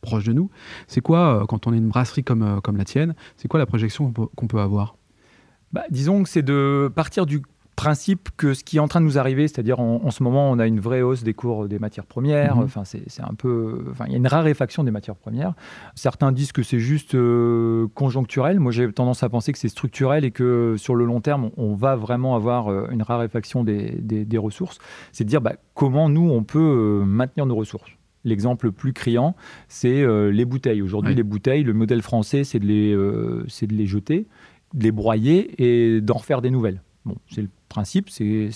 proche 0.00 0.24
de 0.24 0.32
nous. 0.32 0.50
C'est 0.86 1.00
quoi, 1.00 1.42
euh, 1.42 1.46
quand 1.46 1.66
on 1.66 1.72
est 1.72 1.78
une 1.78 1.88
brasserie 1.88 2.24
comme, 2.24 2.42
euh, 2.42 2.60
comme 2.60 2.76
la 2.76 2.84
tienne, 2.84 3.14
c'est 3.36 3.48
quoi 3.48 3.58
la 3.58 3.66
projection 3.66 4.12
qu'on 4.12 4.46
peut 4.46 4.60
avoir? 4.60 4.96
Bah, 5.72 5.84
disons 5.90 6.22
que 6.22 6.28
c'est 6.28 6.42
de 6.42 6.90
partir 6.94 7.26
du 7.26 7.42
principe 7.80 8.28
que 8.36 8.52
ce 8.52 8.62
qui 8.62 8.76
est 8.76 8.80
en 8.80 8.88
train 8.88 9.00
de 9.00 9.06
nous 9.06 9.16
arriver, 9.16 9.48
c'est-à-dire 9.48 9.80
en, 9.80 10.10
ce 10.10 10.22
moment, 10.22 10.50
on 10.50 10.58
a 10.58 10.66
une 10.66 10.80
vraie 10.80 11.00
hausse 11.00 11.22
des 11.22 11.32
cours 11.32 11.66
des 11.66 11.78
matières 11.78 12.04
premières. 12.04 12.56
Mhm. 12.56 12.64
Enfin, 12.64 12.84
c'est 12.84 13.22
un 13.22 13.32
peu, 13.32 13.86
enfin, 13.90 14.04
il 14.06 14.12
y 14.12 14.14
a 14.14 14.18
une 14.18 14.26
raréfaction 14.26 14.84
des 14.84 14.90
matières 14.90 15.16
premières. 15.16 15.54
Certains 15.94 16.30
disent 16.30 16.52
que 16.52 16.62
c'est 16.62 16.78
juste 16.78 17.14
euh, 17.14 17.86
conjoncturel. 17.94 18.60
Moi, 18.60 18.70
j'ai 18.70 18.92
tendance 18.92 19.22
à 19.22 19.30
penser 19.30 19.52
que 19.52 19.58
c'est 19.58 19.70
structurel 19.70 20.26
et 20.26 20.30
que 20.30 20.74
sur 20.76 20.94
le 20.94 21.06
long 21.06 21.22
terme, 21.22 21.50
on, 21.56 21.74
va 21.74 21.96
vraiment 21.96 22.36
avoir 22.36 22.68
euh, 22.68 22.86
une 22.90 23.00
raréfaction 23.00 23.64
des, 23.64 23.92
des, 23.92 24.38
ressources. 24.38 24.78
C'est 25.12 25.24
de 25.24 25.30
dire 25.30 25.40
bah, 25.40 25.54
comment 25.72 26.10
nous 26.10 26.28
on 26.30 26.42
peut 26.42 26.58
euh, 27.00 27.04
maintenir 27.06 27.46
nos 27.46 27.56
ressources. 27.56 27.90
L'exemple 28.24 28.66
le 28.66 28.72
plus 28.72 28.92
criant, 28.92 29.34
c'est 29.68 30.04
les 30.30 30.44
bouteilles. 30.44 30.82
Aujourd'hui, 30.82 31.14
les 31.14 31.22
bouteilles, 31.22 31.62
le 31.62 31.72
modèle 31.72 32.02
français, 32.02 32.44
c'est 32.44 32.58
de, 32.58 32.66
les, 32.66 32.92
de 32.92 33.74
les 33.74 33.86
jeter, 33.86 34.26
de 34.74 34.82
les 34.82 34.92
broyer 34.92 35.54
et 35.56 36.02
d'en 36.02 36.18
refaire 36.18 36.42
des 36.42 36.50
nouvelles. 36.50 36.82
Bon, 37.06 37.16
c'est 37.30 37.40
le 37.40 37.48
principe, 37.70 38.10
c'est 38.10 38.50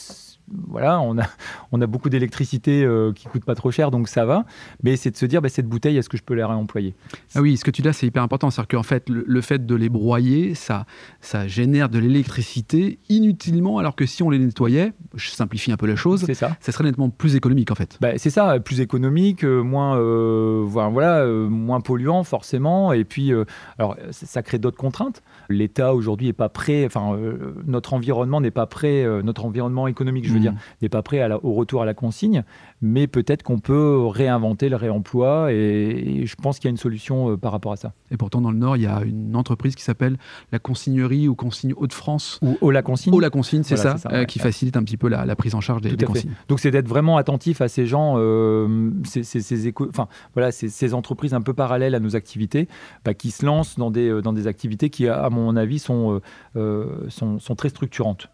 voilà, 0.68 1.00
on 1.00 1.18
a, 1.18 1.24
on 1.72 1.80
a 1.80 1.86
beaucoup 1.86 2.10
d'électricité 2.10 2.84
euh, 2.84 3.12
qui 3.12 3.26
coûte 3.26 3.44
pas 3.44 3.54
trop 3.54 3.70
cher, 3.70 3.90
donc 3.90 4.08
ça 4.08 4.24
va. 4.24 4.44
Mais 4.82 4.96
c'est 4.96 5.10
de 5.10 5.16
se 5.16 5.26
dire, 5.26 5.40
bah, 5.40 5.48
cette 5.48 5.66
bouteille, 5.66 5.96
est-ce 5.96 6.08
que 6.08 6.16
je 6.16 6.22
peux 6.22 6.34
la 6.34 6.46
réemployer? 6.46 6.94
Ah 7.34 7.40
oui, 7.40 7.56
ce 7.56 7.64
que 7.64 7.70
tu 7.70 7.82
dis 7.82 7.88
c'est 7.92 8.06
hyper 8.06 8.22
important. 8.22 8.50
C'est-à-dire 8.50 8.78
qu'en 8.78 8.82
fait, 8.82 9.08
le, 9.08 9.40
fait 9.40 9.64
de 9.64 9.74
les 9.74 9.88
broyer, 9.88 10.54
ça, 10.54 10.86
ça 11.20 11.46
génère 11.48 11.88
de 11.88 11.98
l'électricité 11.98 12.98
inutilement, 13.08 13.78
alors 13.78 13.96
que 13.96 14.06
si 14.06 14.22
on 14.22 14.30
les 14.30 14.38
nettoyait, 14.38 14.92
je 15.14 15.30
simplifie 15.30 15.72
un 15.72 15.76
peu 15.76 15.86
la 15.86 15.96
chose, 15.96 16.26
ça. 16.32 16.56
ça 16.60 16.72
serait 16.72 16.84
nettement 16.84 17.10
plus 17.10 17.36
économique 17.36 17.70
en 17.70 17.74
fait. 17.74 17.98
Bah, 18.00 18.16
c'est 18.16 18.30
ça, 18.30 18.58
plus 18.60 18.80
économique, 18.80 19.44
euh, 19.44 19.62
moins, 19.62 19.98
euh, 19.98 20.62
voilà, 20.66 21.24
moins 21.26 21.80
polluant 21.80 22.24
forcément. 22.24 22.92
Et 22.92 23.04
puis, 23.04 23.32
alors, 23.78 23.96
ça 24.10 24.42
crée 24.42 24.58
d'autres 24.58 24.76
contraintes. 24.76 25.22
L'État 25.48 25.94
aujourd'hui 25.94 26.28
n'est 26.28 26.32
pas 26.32 26.48
prêt, 26.48 26.84
enfin, 26.84 27.18
notre 27.66 27.94
environnement 27.94 28.40
n'est 28.40 28.50
pas 28.50 28.66
prêt, 28.66 29.03
notre 29.22 29.44
environnement 29.44 29.86
économique, 29.86 30.26
je 30.26 30.32
veux 30.32 30.40
dire, 30.40 30.52
mm. 30.52 30.58
n'est 30.82 30.88
pas 30.88 31.02
prêt 31.02 31.26
au 31.42 31.52
retour 31.52 31.82
à 31.82 31.84
la 31.84 31.94
consigne, 31.94 32.44
mais 32.82 33.06
peut-être 33.06 33.42
qu'on 33.42 33.58
peut 33.58 34.06
réinventer 34.06 34.68
le 34.68 34.76
réemploi 34.76 35.52
et, 35.52 36.26
je 36.26 36.34
pense 36.36 36.58
qu'il 36.58 36.68
y 36.68 36.70
a 36.70 36.70
une 36.70 36.76
solution 36.76 37.30
euh, 37.30 37.36
par 37.36 37.52
rapport 37.52 37.72
à 37.72 37.76
ça. 37.76 37.92
Et 38.10 38.16
pourtant, 38.16 38.40
dans 38.40 38.50
le 38.50 38.58
Nord, 38.58 38.76
il 38.76 38.82
y 38.82 38.86
a 38.86 39.02
une 39.02 39.36
entreprise 39.36 39.74
qui 39.74 39.82
s'appelle 39.82 40.16
la 40.52 40.58
Consignerie 40.58 41.28
ou 41.28 41.34
Consigne 41.34 41.74
Hauts-de-France. 41.76 42.40
Ou 42.42 42.70
la 42.70 42.82
Consigne. 42.82 43.14
Ou 43.14 43.20
la 43.20 43.30
Consigne, 43.30 43.62
c'est 43.62 43.76
ça, 43.76 43.96
euh, 44.10 44.24
qui 44.24 44.38
facilite 44.38 44.76
un 44.76 44.82
petit 44.82 44.96
peu 44.96 45.08
la, 45.08 45.36
prise 45.36 45.54
en 45.54 45.60
charge 45.60 45.82
des, 45.82 45.96
consignes. 46.04 46.32
Donc, 46.48 46.60
c'est 46.60 46.70
d'être 46.70 46.88
vraiment 46.88 47.16
attentif 47.16 47.60
à 47.60 47.68
ces 47.68 47.86
gens, 47.86 48.14
euh, 48.18 48.90
ces, 49.04 49.72
enfin, 49.88 50.08
voilà, 50.34 50.52
ces, 50.52 50.94
entreprises 50.94 51.34
un 51.34 51.40
peu 51.40 51.54
parallèles 51.54 51.94
à 51.94 52.00
nos 52.00 52.16
activités, 52.16 52.68
bah, 53.04 53.14
qui 53.14 53.30
se 53.30 53.44
lancent 53.44 53.78
dans 53.78 53.90
des, 53.90 54.22
dans 54.22 54.32
des 54.32 54.46
activités 54.46 54.90
qui, 54.90 55.08
à 55.08 55.28
mon 55.30 55.56
avis, 55.56 55.78
sont, 55.78 56.20
sont, 56.54 57.38
sont 57.38 57.54
très 57.54 57.68
structurantes. 57.68 58.28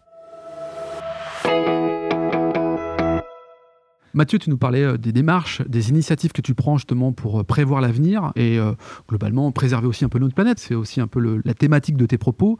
Mathieu, 4.13 4.39
tu 4.39 4.49
nous 4.49 4.57
parlais 4.57 4.83
euh, 4.83 4.97
des 4.97 5.13
démarches, 5.13 5.61
des 5.67 5.89
initiatives 5.89 6.31
que 6.31 6.41
tu 6.41 6.53
prends 6.53 6.77
justement 6.77 7.13
pour 7.13 7.39
euh, 7.39 7.43
prévoir 7.43 7.79
l'avenir 7.79 8.33
et 8.35 8.59
euh, 8.59 8.73
globalement 9.07 9.51
préserver 9.51 9.87
aussi 9.87 10.03
un 10.03 10.09
peu 10.09 10.19
notre 10.19 10.35
planète. 10.35 10.59
C'est 10.59 10.75
aussi 10.75 10.99
un 10.99 11.07
peu 11.07 11.41
la 11.45 11.53
thématique 11.53 11.95
de 11.95 12.05
tes 12.05 12.17
propos. 12.17 12.57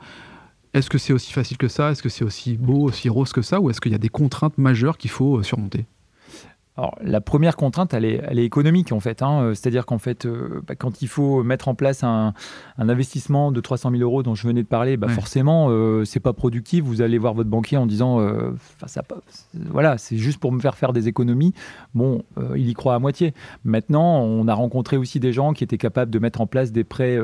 Est-ce 0.74 0.90
que 0.90 0.98
c'est 0.98 1.12
aussi 1.12 1.34
facile 1.34 1.58
que 1.58 1.68
ça? 1.68 1.92
Est-ce 1.92 2.02
que 2.02 2.10
c'est 2.10 2.24
aussi 2.24 2.56
beau, 2.58 2.84
aussi 2.84 3.10
rose 3.10 3.34
que 3.34 3.42
ça? 3.42 3.60
Ou 3.60 3.70
est-ce 3.70 3.82
qu'il 3.82 3.92
y 3.92 3.96
a 3.96 4.00
des 4.00 4.10
contraintes 4.10 4.58
majeures 4.58 4.98
qu'il 4.98 5.12
faut 5.12 5.44
surmonter? 5.44 5.86
Alors, 6.78 6.98
la 7.02 7.20
première 7.20 7.58
contrainte, 7.58 7.94
elle 7.94 8.06
est, 8.06 8.22
elle 8.26 8.40
est 8.40 8.46
économique 8.46 8.94
en 8.94 9.02
fait. 9.02 9.22
Hein. 9.22 9.52
C'est-à-dire 9.54 9.86
qu'en 9.86 9.98
fait, 9.98 10.26
euh, 10.26 10.62
bah, 10.66 10.76
quand 10.76 11.02
il 11.02 11.10
faut 11.10 11.44
mettre 11.44 11.68
en 11.68 11.76
place 11.76 12.04
un, 12.04 12.34
investissement 12.78 13.52
de 13.52 13.60
300 13.60 13.92
000 13.92 14.02
euros 14.02 14.24
dont 14.24 14.36
je 14.36 14.48
venais 14.48 14.64
de 14.64 14.68
parler, 14.68 14.96
bah, 14.96 15.10
forcément, 15.10 15.68
euh, 15.70 16.06
c'est 16.06 16.22
pas 16.22 16.32
productif. 16.32 16.86
Vous 16.86 17.02
allez 17.02 17.18
voir 17.18 17.34
votre 17.34 17.50
banquier 17.50 17.76
en 17.76 17.86
disant, 17.86 18.22
euh, 18.22 18.52
ça, 18.86 19.04
voilà, 19.54 19.98
c'est 19.98 20.16
juste 20.16 20.40
pour 20.40 20.54
me 20.54 20.62
faire 20.62 20.78
faire 20.78 20.94
des 20.94 21.10
économies. 21.10 21.54
Bon, 21.94 22.24
il 22.56 22.70
y 22.70 22.74
croit 22.74 22.96
à 22.96 23.00
moitié. 23.00 23.34
Maintenant, 23.66 24.22
on 24.22 24.48
a 24.48 24.54
rencontré 24.54 24.96
aussi 24.96 25.20
des 25.20 25.34
gens 25.34 25.52
qui 25.52 25.66
étaient 25.66 25.78
capables 25.78 26.10
de 26.10 26.20
mettre 26.20 26.40
en 26.40 26.48
place 26.48 26.72
des 26.72 26.86
prêts 26.86 27.20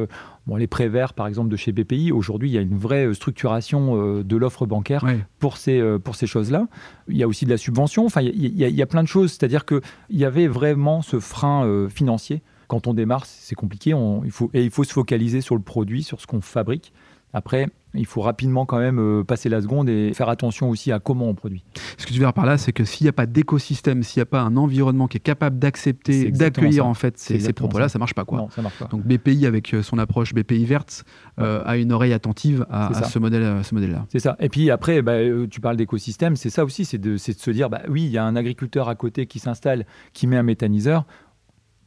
Bon, 0.48 0.56
les 0.56 0.68
prêts 0.68 0.88
verts, 0.88 1.13
par 1.13 1.27
exemple, 1.27 1.50
de 1.50 1.58
chez 1.58 1.74
BPI, 1.74 2.13
aujourd'hui, 2.13 2.50
il 2.50 2.54
y 2.54 2.58
a 2.58 2.62
une 2.62 2.77
vraie 2.77 3.08
euh, 3.08 3.13
structuration 3.13 4.01
euh, 4.01 4.24
de 4.24 4.38
l'offre 4.38 4.66
bancaire 4.66 5.06
pour 5.39 5.58
ces, 5.58 5.77
euh, 5.77 6.00
pour 6.00 6.16
ces 6.16 6.25
choses-là. 6.25 6.68
Il 7.10 7.18
y 7.18 7.24
a 7.24 7.27
aussi 7.27 7.44
de 7.44 7.50
la 7.50 7.58
subvention. 7.58 8.06
Enfin, 8.06 8.22
il 8.22 8.58
y, 8.58 8.63
a, 8.63 8.70
il 8.70 8.75
y 8.75 8.82
a 8.82 8.86
plein 8.86 9.04
de 9.04 9.10
choses. 9.10 9.32
C'est-à-dire 9.32 9.66
qu'il 9.66 9.82
y 10.10 10.24
avait 10.24 10.48
vraiment 10.48 11.01
ce 11.01 11.20
frein 11.20 11.88
financier. 11.89 12.42
Quand 12.70 12.88
on 12.88 12.94
démarre, 12.94 13.25
c'est 13.25 13.56
compliqué. 13.56 13.94
On, 13.94 14.24
il 14.24 14.32
faut, 14.32 14.50
et 14.54 14.63
il 14.63 14.72
faut 14.72 14.86
se 14.86 14.94
focaliser 14.94 15.42
sur 15.42 15.56
le 15.56 15.62
produit, 15.62 16.01
sur 16.01 16.22
ce 16.22 16.27
qu'on 16.27 16.42
fabrique. 16.42 16.94
Après, 17.34 17.67
il 17.93 18.05
faut 18.05 18.22
rapidement 18.22 18.65
quand 18.65 18.79
même 18.79 19.00
euh, 19.00 19.24
passer 19.24 19.50
la 19.50 19.62
seconde 19.62 19.89
et 19.89 20.13
faire 20.13 20.29
attention 20.29 20.69
aussi 20.69 20.91
à 20.91 21.00
comment 21.00 21.27
on 21.27 21.34
produit. 21.34 21.63
Ce 21.98 22.05
que 22.05 22.10
tu 22.10 22.15
veux 22.15 22.25
dire 22.25 22.34
par 22.34 22.46
là, 22.46 22.57
c'est 22.57 22.72
que 22.72 22.86
s'il 22.86 23.05
n'y 23.05 23.10
a 23.10 23.13
pas 23.13 23.25
d'écosystème, 23.25 24.03
s'il 24.03 24.19
n'y 24.19 24.24
a 24.24 24.27
pas 24.27 24.41
un 24.41 24.55
environnement 24.57 25.07
qui 25.07 25.17
est 25.17 25.22
capable 25.22 25.60
d'accepter, 25.60 26.31
d'accueillir 26.31 26.86
en 26.86 26.93
fait 26.93 27.17
ces, 27.17 27.53
propos-là, 27.53 27.89
ça. 27.89 27.98
ne 27.98 28.01
marche 28.01 28.13
pas 28.13 28.25
quoi. 28.25 28.39
Non, 28.39 28.50
ça 28.50 28.62
marche 28.62 28.77
pas. 28.77 28.86
Donc 28.86 29.03
BPI 29.03 29.46
avec 29.46 29.74
euh, 29.74 29.81
son 29.81 29.98
approche 29.98 30.34
BPI 30.34 30.65
verte 30.65 31.05
euh, 31.39 31.62
a 31.65 31.77
une 31.77 31.91
oreille 31.91 32.13
attentive 32.13 32.65
à, 32.69 32.93
ce 33.03 33.19
modèle, 33.19 33.63
ce 33.63 33.74
modèle-là. 33.74 34.05
C'est 34.12 34.19
ça. 34.19 34.36
Et 34.39 34.50
puis 34.50 34.69
après, 34.72 35.01
bah, 35.01 35.17
tu 35.50 35.62
parles 35.62 35.77
d'écosystème, 35.77 36.36
c'est 36.36 36.50
ça 36.50 36.63
aussi, 36.63 36.86
c'est 36.86 36.98
de, 36.98 37.13
de, 37.13 37.17
se 37.17 37.51
dire, 37.51 37.69
bah 37.69 37.81
oui, 37.89 38.03
il 38.03 38.12
y 38.12 38.17
a 38.17 38.25
un 38.25 38.36
agriculteur 38.36 38.89
à 38.89 38.96
côté 38.96 39.25
qui 39.25 39.39
s'installe, 39.39 39.86
qui 40.13 40.27
met 40.27 40.38
un 40.38 40.43
méthaniseur 40.43 41.05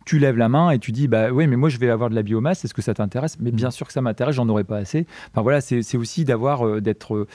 tu 0.06 0.18
lèves 0.18 0.36
la 0.36 0.48
main 0.48 0.70
et 0.70 0.78
tu 0.78 0.92
dis 0.92 1.08
bah 1.08 1.30
oui 1.30 1.46
mais 1.46 1.56
moi 1.56 1.68
je 1.68 1.78
vais 1.78 1.90
avoir 1.90 2.10
de 2.10 2.14
la 2.14 2.22
biomasse 2.22 2.64
est-ce 2.64 2.74
que 2.74 2.82
ça 2.82 2.94
t'intéresse? 2.94 3.38
Mais 3.40 3.50
Mm. 3.52 3.54
bien 3.56 3.70
sûr 3.70 3.86
que 3.86 3.92
ça 3.92 4.00
m'intéresse 4.00 4.34
j'en 4.36 4.48
aurais 4.48 4.64
pas 4.64 4.78
assez 4.78 5.06
enfin 5.30 5.42
voilà 5.42 5.60
c'est 5.60 5.96
aussi 5.96 6.24
d'avoir 6.24 6.66
euh, 6.66 6.80
d'être 6.80 7.14
euh, 7.14 7.26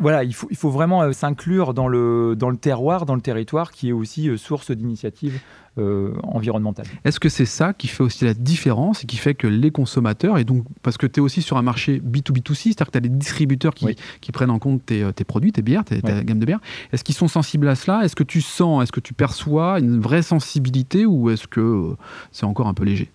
voilà 0.00 0.24
il 0.24 0.34
faut, 0.34 0.48
il 0.50 0.56
faut 0.56 0.70
vraiment 0.70 1.02
euh, 1.02 1.12
s'inclure 1.12 1.72
dans 1.74 1.88
le, 1.88 2.34
dans 2.36 2.50
le 2.50 2.56
terroir 2.56 3.06
dans 3.06 3.14
le 3.14 3.20
territoire 3.20 3.70
qui 3.72 3.88
est 3.90 3.92
aussi 3.92 4.28
euh, 4.28 4.36
source 4.36 4.70
d'initiatives 4.70 5.40
euh, 5.78 6.12
environnementales 6.22 6.86
Est-ce 7.04 7.18
que 7.18 7.28
c'est 7.28 7.46
ça 7.46 7.72
qui 7.72 7.88
fait 7.88 8.02
aussi 8.04 8.24
la 8.24 8.34
différence 8.34 9.02
et 9.02 9.06
qui 9.06 9.16
fait 9.16 9.34
que 9.34 9.48
les 9.48 9.72
consommateurs, 9.72 10.38
et 10.38 10.44
donc 10.44 10.64
parce 10.82 10.96
que 10.96 11.06
tu 11.06 11.18
es 11.18 11.20
aussi 11.20 11.42
sur 11.42 11.56
un 11.56 11.62
marché 11.62 12.00
B2B2C, 12.00 12.54
c'est-à-dire 12.54 12.86
que 12.86 12.92
tu 12.92 12.98
as 12.98 13.00
des 13.00 13.08
distributeurs 13.08 13.74
qui, 13.74 13.86
Oui. 13.86 13.96
qui 14.20 14.30
prennent 14.30 14.50
en 14.50 14.60
compte 14.60 14.86
tes, 14.86 15.04
tes 15.14 15.24
produits, 15.24 15.50
tes 15.50 15.62
bières, 15.62 15.84
tes- 15.84 16.00
ta 16.00 16.22
gamme 16.22 16.38
de 16.38 16.46
bières, 16.46 16.60
est-ce 16.92 17.02
qu'ils 17.02 17.16
sont 17.16 17.26
sensibles 17.26 17.66
à 17.68 17.74
cela? 17.74 18.04
Est-ce 18.04 18.14
que 18.14 18.22
tu 18.22 18.40
sens, 18.40 18.84
est-ce 18.84 18.92
que 18.92 19.00
tu 19.00 19.14
perçois 19.14 19.80
une 19.80 20.00
vraie 20.00 20.22
sensibilité 20.22 21.06
ou 21.06 21.30
est-ce 21.30 21.48
que 21.48 21.96
c'est 22.30 22.46
encore 22.46 22.68
un 22.68 22.74
peu 22.74 22.84
léger? 22.84 23.10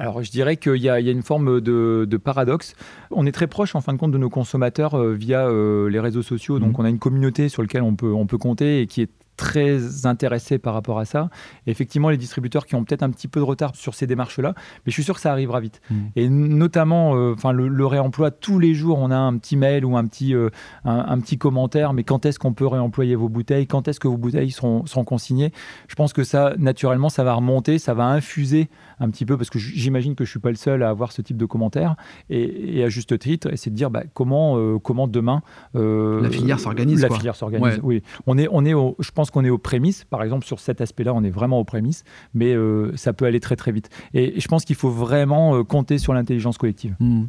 Alors, 0.00 0.22
je 0.22 0.30
dirais 0.30 0.56
qu'il 0.56 0.76
y, 0.76 0.88
a 0.88 0.98
il 0.98 1.06
y 1.06 1.08
a 1.08 1.12
une 1.12 1.22
forme 1.22 1.60
de, 1.60 2.06
de 2.08 2.16
paradoxe. 2.16 2.74
On 3.10 3.26
est 3.26 3.32
très 3.32 3.46
proche, 3.46 3.74
en 3.74 3.80
fin 3.82 3.92
de 3.92 3.98
compte, 3.98 4.12
de 4.12 4.18
nos 4.18 4.30
consommateurs 4.30 4.94
euh, 4.98 5.12
via 5.14 5.46
euh, 5.46 5.88
les 5.90 6.00
réseaux 6.00 6.22
sociaux. 6.22 6.58
Donc, 6.58 6.70
Mhm. 6.70 6.76
on 6.78 6.84
a 6.84 6.88
une 6.88 6.98
communauté 6.98 7.48
sur 7.50 7.60
laquelle 7.62 7.82
on 7.82 7.94
peut, 7.94 8.12
on 8.12 8.26
peut 8.26 8.38
compter 8.38 8.80
et 8.80 8.86
qui 8.86 9.02
est 9.02 9.10
très 9.40 10.06
intéressée 10.06 10.58
par 10.58 10.74
rapport 10.74 10.98
à 10.98 11.06
ça. 11.06 11.30
Et 11.66 11.70
effectivement, 11.70 12.10
les 12.10 12.18
distributeurs 12.18 12.66
qui 12.66 12.74
ont 12.74 12.84
peut-être 12.84 13.02
un 13.02 13.08
petit 13.10 13.26
peu 13.26 13.40
de 13.40 13.44
retard 13.46 13.74
sur 13.74 13.94
ces 13.94 14.06
démarches-là, 14.06 14.52
mais 14.54 14.90
je 14.90 14.92
suis 14.92 15.02
sûr 15.02 15.14
que 15.14 15.20
ça 15.22 15.32
arrivera 15.32 15.60
vite. 15.60 15.80
Mhm. 15.90 16.10
Et 16.16 16.28
notamment, 16.28 17.16
euh, 17.16 17.32
enfin, 17.34 17.52
le, 17.52 17.68
le 17.68 17.86
réemploi, 17.86 18.30
tous 18.30 18.58
les 18.58 18.74
jours, 18.74 18.98
on 18.98 19.10
a 19.10 19.16
un 19.16 19.36
petit 19.38 19.56
mail 19.56 19.84
ou 19.86 19.96
un 19.96 20.06
petit, 20.06 20.34
euh, 20.34 20.50
un, 20.84 20.98
un 21.08 21.18
petit 21.20 21.38
commentaire, 21.38 21.94
mais 21.94 22.04
quand 22.04 22.26
est-ce 22.26 22.38
qu'on 22.38 22.52
peut 22.52 22.66
réemployer 22.66 23.14
vos 23.16 23.30
bouteilles? 23.30 23.66
Quand 23.66 23.88
est-ce 23.88 23.98
que 23.98 24.08
vos 24.08 24.18
bouteilles 24.18 24.50
seront, 24.50 24.84
seront 24.84 25.04
consignées? 25.04 25.52
Je 25.88 25.94
pense 25.94 26.12
que 26.12 26.22
ça, 26.22 26.52
naturellement, 26.58 27.08
ça 27.08 27.24
va 27.24 27.32
remonter, 27.32 27.78
ça 27.78 27.94
va 27.94 28.04
infuser 28.06 28.68
un 29.00 29.08
petit 29.08 29.24
peu, 29.24 29.38
parce 29.38 29.48
que 29.48 29.58
j'imagine 29.58 30.14
que 30.14 30.26
je 30.26 30.30
suis 30.30 30.38
pas 30.40 30.50
le 30.50 30.56
seul 30.56 30.82
à 30.82 30.90
avoir 30.90 31.12
ce 31.12 31.22
type 31.22 31.38
de 31.38 31.46
commentaires, 31.46 31.96
et, 32.28 32.76
et 32.78 32.84
à 32.84 32.90
juste 32.90 33.18
titre, 33.18 33.50
et 33.50 33.56
c'est 33.56 33.70
de 33.70 33.74
dire 33.74 33.88
bah, 33.90 34.02
comment, 34.12 34.58
euh, 34.58 34.78
comment 34.78 35.08
demain 35.08 35.40
La 35.74 36.28
filière 36.30 36.60
s'organise, 36.60 37.00
La 37.00 37.08
quoi. 37.08 37.16
filière 37.16 37.36
s'organise. 37.36 37.76
Ouais. 37.78 37.80
Oui, 37.82 38.02
on 38.26 38.36
est, 38.36 38.48
on 38.52 38.64
est, 38.66 38.74
au- 38.74 38.96
je 38.98 39.10
pense 39.12 39.29
qu'on 39.30 39.44
est 39.44 39.50
aux 39.50 39.58
prémices. 39.58 40.04
Par 40.04 40.22
exemple, 40.22 40.44
sur 40.44 40.60
cet 40.60 40.80
aspect-là, 40.80 41.14
on 41.14 41.22
est 41.24 41.30
vraiment 41.30 41.60
aux 41.60 41.64
prémices, 41.64 42.04
mais 42.34 42.54
euh, 42.54 42.96
ça 42.96 43.12
peut 43.12 43.24
aller 43.24 43.40
très 43.40 43.56
très 43.56 43.72
vite. 43.72 43.88
Et, 44.14 44.36
et 44.36 44.40
je 44.40 44.48
pense 44.48 44.64
qu'il 44.64 44.76
faut 44.76 44.90
vraiment 44.90 45.56
euh, 45.56 45.64
compter 45.64 45.98
sur 45.98 46.14
l'intelligence 46.14 46.58
collective. 46.58 46.94
Hmm. 47.00 47.24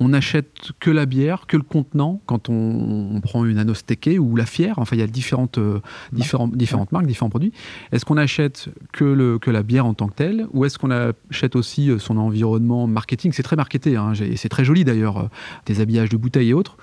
On 0.00 0.08
n'achète 0.08 0.72
que 0.80 0.90
la 0.90 1.06
bière, 1.06 1.46
que 1.46 1.56
le 1.56 1.62
contenant 1.62 2.20
quand 2.26 2.48
on, 2.48 3.14
on 3.14 3.20
prend 3.20 3.44
une 3.44 3.58
anosteke 3.58 4.10
ou 4.18 4.36
la 4.36 4.46
fière. 4.46 4.78
Enfin, 4.78 4.96
il 4.96 5.00
y 5.00 5.02
a 5.02 5.06
différentes, 5.06 5.58
euh, 5.58 5.80
différentes 6.12 6.92
marques, 6.92 7.06
différents 7.06 7.30
produits. 7.30 7.52
Est-ce 7.92 8.04
qu'on 8.04 8.16
achète 8.16 8.68
que, 8.92 9.04
le, 9.04 9.38
que 9.38 9.50
la 9.50 9.62
bière 9.62 9.86
en 9.86 9.94
tant 9.94 10.08
que 10.08 10.14
telle 10.14 10.46
ou 10.52 10.64
est-ce 10.64 10.78
qu'on 10.78 10.90
achète 10.90 11.56
aussi 11.56 11.90
son 11.98 12.16
environnement 12.16 12.86
marketing? 12.86 13.32
C'est 13.32 13.42
très 13.42 13.56
marketé, 13.56 13.96
hein, 13.96 14.12
et 14.14 14.36
c'est 14.36 14.48
très 14.48 14.64
joli 14.64 14.84
d'ailleurs, 14.84 15.28
des 15.66 15.80
habillages 15.80 16.08
de 16.08 16.16
bouteilles 16.16 16.50
et 16.50 16.54
autres. 16.54 16.76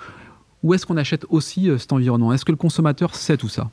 Ou 0.64 0.74
est-ce 0.74 0.86
qu'on 0.86 0.98
achète 0.98 1.26
aussi 1.30 1.70
cet 1.78 1.94
environnement? 1.94 2.34
Est-ce 2.34 2.46
que 2.46 2.52
le 2.52 2.58
consommateur 2.58 3.16
sait 3.16 3.38
tout 3.38 3.48
ça? 3.48 3.70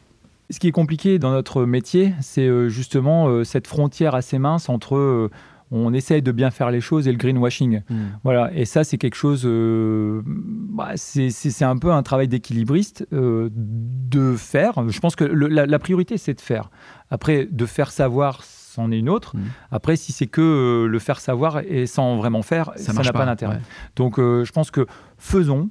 Ce 0.51 0.59
qui 0.61 0.69
est 0.69 0.73
compliqué 0.73 1.19
dans 1.19 1.33
notre 1.33 1.65
métier, 1.65 2.15
c'est 2.21 2.47
euh, 2.47 2.69
justement 2.69 3.29
euh, 3.29 3.43
cette 3.45 3.67
frontière 3.67 4.15
assez 4.15 4.39
mince 4.39 4.69
entre 4.69 4.97
euh, 4.97 5.29
on 5.73 5.93
essaye 5.93 6.23
de 6.23 6.31
bien 6.31 6.53
faire 6.53 6.71
les 6.71 6.81
choses 6.81 7.09
et 7.09 7.11
le 7.11 7.19
greenwashing. 7.19 7.83
Voilà, 8.23 8.53
et 8.55 8.65
ça, 8.65 8.85
c'est 8.85 8.99
quelque 8.99 9.17
chose. 9.17 9.43
euh, 9.45 10.23
bah, 10.25 10.91
c'est 10.97 11.63
un 11.65 11.77
peu 11.77 11.91
un 11.91 12.05
travail 12.05 12.29
d'équilibriste 12.29 13.05
euh, 13.13 13.49
de 13.53 14.37
faire. 14.37 14.89
Je 14.89 15.01
pense 15.01 15.17
que 15.17 15.25
le- 15.25 15.49
la, 15.49 15.67
la 15.67 15.79
priorité, 15.81 16.19
c'est 16.19 16.35
de 16.35 16.41
faire. 16.41 16.71
Après, 17.11 17.49
de 17.51 17.67
faire 17.67 17.91
savoir, 17.91 18.45
c'en 18.45 18.93
est 18.93 18.99
une 19.01 19.09
autre. 19.09 19.37
Mhm. 19.37 19.43
Après, 19.73 19.97
si 19.97 20.13
c'est 20.13 20.29
que 20.29 20.41
euh, 20.41 20.87
le 20.87 20.99
faire 21.01 21.19
savoir 21.19 21.59
et 21.59 21.87
sans 21.87 22.17
vraiment 22.17 22.43
faire, 22.43 22.71
ça 22.77 22.93
n'a 22.93 23.13
pas, 23.13 23.27
d'intérêt. 23.27 23.57
ouais. 23.57 23.61
Donc, 23.97 24.19
je 24.19 24.53
pense 24.53 24.71
que 24.71 24.87
faisons. 25.19 25.69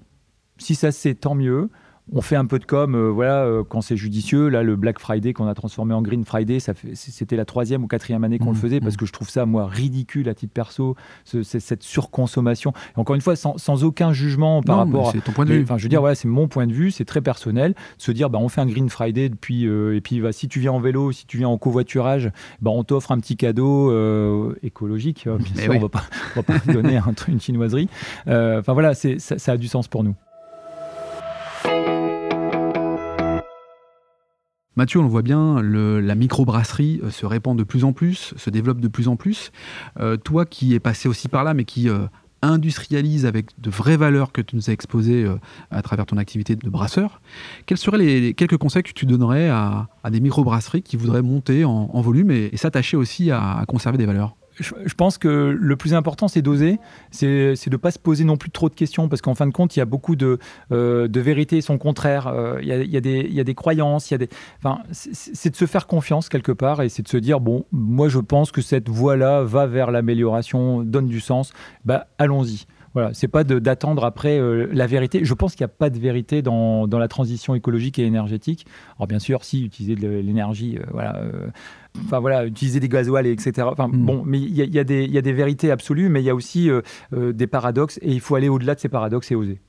Si 0.57 0.75
ça 0.75 0.91
c'est 0.91 1.15
tant 1.15 1.35
mieux. 1.35 1.69
On 2.13 2.21
fait 2.21 2.35
un 2.35 2.45
peu 2.45 2.59
de 2.59 2.65
com, 2.65 2.93
euh, 2.93 3.09
voilà, 3.09 3.45
euh, 3.45 3.63
quand 3.67 3.81
c'est 3.81 3.97
judicieux. 3.97 4.47
Là, 4.49 4.61
le 4.61 4.75
Black 4.75 4.99
Friday 4.99 5.33
qu'on 5.33 5.47
a 5.47 5.55
transformé 5.55 5.95
en 5.95 6.03
Green 6.03 6.23
Friday, 6.23 6.59
ça 6.59 6.73
c'était 6.93 7.35
la 7.35 7.45
troisième 7.45 7.83
ou 7.83 7.87
quatrième 7.87 8.23
année 8.23 8.37
qu'on 8.37 8.51
le 8.51 8.55
faisait 8.55 8.79
parce 8.79 8.93
mhm. 8.93 8.97
que 8.99 9.05
je 9.07 9.11
trouve 9.11 9.29
ça 9.29 9.47
moi 9.47 9.65
ridicule 9.65 10.29
à 10.29 10.35
titre 10.35 10.53
perso, 10.53 10.95
ce- 11.23 11.41
cette 11.41 11.81
surconsommation. 11.81 12.73
Et 12.95 12.99
encore 12.99 13.15
une 13.15 13.21
fois, 13.21 13.35
sans, 13.35 13.57
sans 13.57 13.83
aucun 13.83 14.13
jugement 14.13 14.61
par 14.61 14.77
Non, 14.77 14.83
rapport. 14.85 15.09
à- 15.09 15.11
c'est 15.13 15.21
ton 15.23 15.31
point 15.31 15.45
de 15.45 15.49
mais, 15.49 15.57
vue. 15.57 15.63
Enfin, 15.63 15.79
je 15.79 15.83
veux 15.83 15.89
dire, 15.89 15.99
voilà, 16.01 16.13
c'est 16.13 16.27
mon 16.27 16.47
point 16.47 16.67
de 16.67 16.73
vue, 16.73 16.91
c'est 16.91 17.05
très 17.05 17.21
personnel. 17.21 17.73
Se 17.97 18.11
dire, 18.11 18.29
bah, 18.29 18.37
on 18.39 18.49
fait 18.49 18.61
un 18.61 18.67
Green 18.67 18.89
Friday 18.89 19.29
depuis, 19.29 19.65
euh, 19.65 19.95
et 19.95 20.01
puis 20.01 20.21
bah, 20.21 20.31
si 20.31 20.47
tu 20.47 20.59
viens 20.59 20.73
en 20.73 20.79
vélo, 20.79 21.11
si 21.11 21.25
tu 21.25 21.37
viens 21.37 21.49
en 21.49 21.57
covoiturage, 21.57 22.29
bah, 22.61 22.69
on 22.71 22.83
t'offre 22.83 23.11
un 23.13 23.19
petit 23.19 23.35
cadeau 23.35 23.91
écologique. 24.61 25.25
Euh, 25.25 25.37
Bien 25.37 25.63
sûr, 25.63 25.71
oui. 25.71 25.77
on 25.77 25.81
va 25.81 25.89
pas, 25.89 26.03
on 26.35 26.39
va 26.41 26.43
pas 26.43 26.59
te 26.59 26.71
donner 26.71 26.97
un 26.97 27.13
une 27.27 27.39
chinoiserie. 27.41 27.89
Enfin 28.27 28.73
voilà, 28.73 28.93
ça 28.93 29.51
a 29.51 29.57
du 29.57 29.67
sens 29.67 29.87
pour 29.87 30.03
nous. 30.03 30.15
Mathieu, 34.77 34.99
on 34.99 35.03
le 35.03 35.09
voit 35.09 35.21
bien, 35.21 35.61
la 35.61 36.15
microbrasserie 36.15 36.99
euh, 37.01 37.09
se 37.09 37.25
répand 37.25 37.57
de 37.57 37.63
plus 37.63 37.85
en 37.85 37.93
plus, 37.93 38.33
se 38.35 38.49
développe 38.49 38.81
de 38.81 38.89
plus 38.89 39.07
en 39.07 39.15
plus. 39.15 39.53
Euh, 40.01 40.17
toi 40.17 40.45
qui 40.45 40.73
es 40.73 40.81
passé 40.81 41.07
aussi 41.07 41.29
par 41.29 41.45
là, 41.45 41.53
mais 41.53 41.63
qui 41.63 41.87
euh, 41.87 42.07
industrialise 42.41 43.25
avec 43.25 43.51
de 43.61 43.69
vraies 43.69 43.95
valeurs 43.95 44.33
que 44.33 44.41
tu 44.41 44.57
nous 44.57 44.69
as 44.69 44.73
exposées 44.73 45.25
à 45.71 45.81
travers 45.81 46.05
ton 46.05 46.17
activité 46.17 46.57
de 46.57 46.69
brasseur, 46.69 47.21
quels 47.65 47.77
seraient 47.77 47.97
les, 47.97 48.33
quelques 48.33 48.57
conseils 48.57 48.83
que 48.83 48.91
tu 48.91 49.05
donnerais 49.05 49.49
à, 49.49 49.87
des 50.11 50.19
microbrasseries 50.19 50.83
qui 50.83 50.97
voudraient 50.97 51.23
monter 51.23 51.65
en, 51.65 52.01
volume 52.01 52.29
et, 52.29 52.55
s'attacher 52.55 52.97
aussi 52.97 53.31
à 53.31 53.63
conserver 53.67 53.97
des 53.97 54.05
valeurs? 54.05 54.35
Je, 54.57 54.93
pense 54.93 55.17
que 55.17 55.27
le 55.27 55.75
plus 55.75 55.93
important, 55.93 56.27
c'est 56.27 56.41
d'oser, 56.41 56.79
c'est, 57.11 57.27
de 57.27 57.71
ne 57.71 57.77
pas 57.77 57.91
se 57.91 57.99
poser 57.99 58.23
non 58.23 58.37
plus 58.37 58.49
trop 58.49 58.69
de 58.69 58.75
questions, 58.75 59.09
parce 59.09 59.21
qu'en 59.21 59.35
fin 59.35 59.47
de 59.47 59.51
compte, 59.51 59.75
il 59.75 59.79
y 59.79 59.81
a 59.81 59.85
beaucoup 59.85 60.15
de, 60.15 60.39
euh, 60.71 61.07
vérités 61.13 61.57
et 61.57 61.61
son 61.61 61.77
contraire. 61.77 62.27
Euh, 62.27 62.59
il, 62.61 62.67
y 62.67 62.97
a, 62.97 63.43
des, 63.43 63.55
croyances, 63.55 64.05
c'est, 64.91 65.49
de 65.49 65.55
se 65.55 65.65
faire 65.65 65.87
confiance 65.87 66.29
quelque 66.29 66.51
part 66.51 66.81
et 66.81 66.89
c'est 66.89 67.03
de 67.03 67.07
se 67.07 67.17
dire 67.17 67.39
bon, 67.39 67.65
moi 67.71 68.07
je 68.07 68.19
pense 68.19 68.51
que 68.51 68.61
cette 68.61 68.89
voie-là 68.89 69.43
va 69.43 69.65
vers 69.65 69.91
l'amélioration, 69.91 70.83
donne 70.83 71.07
du 71.07 71.19
sens. 71.19 71.51
Bah, 71.83 72.07
allons-y. 72.17 72.65
Voilà, 72.93 73.13
c'est 73.13 73.27
pas 73.27 73.43
d'attendre 73.43 74.05
après 74.05 74.39
euh, 74.39 74.69
la 74.71 74.87
vérité. 74.87 75.25
Je 75.25 75.33
pense 75.33 75.55
qu'il 75.55 75.65
n'y 75.65 75.71
a 75.71 75.75
pas 75.75 75.89
de 75.89 75.99
vérité 75.99 76.41
dans, 76.41 76.87
la 76.87 77.07
transition 77.09 77.53
écologique 77.53 77.99
et 77.99 78.05
énergétique. 78.05 78.65
Alors 78.97 79.07
bien 79.07 79.19
sûr, 79.19 79.43
si 79.43 79.65
utiliser 79.65 79.95
de 79.95 80.07
l'énergie, 80.07 80.79
voilà, 80.93 81.21
enfin 82.03 82.19
voilà, 82.19 82.45
utiliser 82.45 82.79
des 82.79 82.89
gasoils, 82.89 83.27
et 83.27 83.31
etc. 83.31 83.67
Enfin 83.71 83.87
Mm. 83.87 84.05
bon, 84.05 84.23
mais 84.25 84.39
il 84.39 84.53
y, 84.55 84.61
a- 84.61 84.65
il 84.65 84.73
y 84.73 84.79
a 84.79 84.83
des- 84.83 85.03
il 85.05 85.11
y 85.11 85.17
a 85.17 85.21
des 85.21 85.33
vérités 85.33 85.71
absolues, 85.71 86.09
mais 86.09 86.21
il 86.21 86.25
y 86.25 86.29
a 86.29 86.35
aussi 86.35 86.69
euh, 86.69 86.81
euh, 87.13 87.31
des 87.33 87.47
paradoxes 87.47 87.97
et 88.01 88.11
il 88.11 88.19
faut 88.19 88.35
aller 88.35 88.49
au-delà 88.49 88.75
de 88.75 88.79
ces 88.79 88.89
paradoxes 88.89 89.31
et 89.31 89.35
oser. 89.35 89.59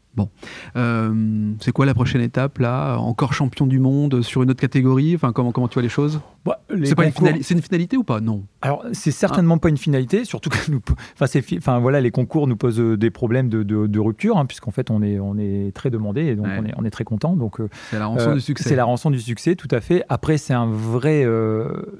Euh, 0.76 1.52
C'est 1.60 1.72
quoi 1.72 1.86
la 1.86 1.94
prochaine 1.94 2.20
étape 2.20 2.58
là? 2.58 2.96
Encore 2.96 3.32
champion 3.34 3.66
du 3.66 3.78
monde 3.78 4.22
sur 4.22 4.42
une 4.42 4.50
autre 4.50 4.60
catégorie? 4.60 5.14
Enfin, 5.14 5.32
comment, 5.32 5.52
comment 5.52 5.68
tu 5.68 5.74
vois 5.74 5.82
les 5.82 5.88
choses? 5.88 6.20
Bah, 6.44 6.60
les 6.70 6.86
C'est 6.86 6.94
pas 6.94 7.04
une, 7.04 7.10
finali- 7.10 7.42
c'est 7.42 7.54
une 7.54 7.62
finalité 7.62 7.96
ou 7.96 8.04
pas? 8.04 8.20
Non. 8.20 8.44
Alors, 8.62 8.84
c'est 8.92 9.10
certainement 9.10 9.58
pas 9.58 9.68
une 9.68 9.76
finalité, 9.76 10.24
surtout 10.24 10.48
que 10.50 10.70
nous, 10.70 10.80
enfin, 11.14 11.26
c'est 11.26 11.42
fi- 11.42 11.58
enfin, 11.58 11.78
voilà, 11.78 12.00
les 12.00 12.10
concours 12.10 12.46
nous 12.46 12.56
posent 12.56 12.80
euh, 12.80 12.96
des 12.96 13.10
problèmes 13.10 13.48
de, 13.48 13.62
de- 13.62 13.86
de 13.86 13.98
rupture, 14.00 14.38
hein, 14.38 14.46
puisqu'en 14.46 14.70
fait, 14.70 14.90
on 14.90 15.02
est, 15.02 15.18
on 15.18 15.36
est 15.38 15.74
très 15.74 15.90
demandé 15.90 16.22
et 16.26 16.36
donc 16.36 16.46
Ouais. 16.46 16.58
on, 16.60 16.64
est, 16.66 16.72
on 16.76 16.84
est 16.84 16.90
très 16.90 17.04
content. 17.04 17.34
Donc, 17.36 17.60
euh, 17.60 17.68
C'est 17.90 17.98
la 17.98 18.06
rançon 18.06 18.30
euh, 18.30 18.34
du 18.34 18.40
succès. 18.40 18.68
C'est 18.68 18.76
la 18.76 18.84
rançon 18.84 19.10
du 19.10 19.20
succès, 19.20 19.56
tout 19.56 19.68
à 19.70 19.80
fait. 19.80 20.04
Après, 20.08 20.38
c'est 20.38 20.54
un 20.54 20.66
vrai, 20.66 21.26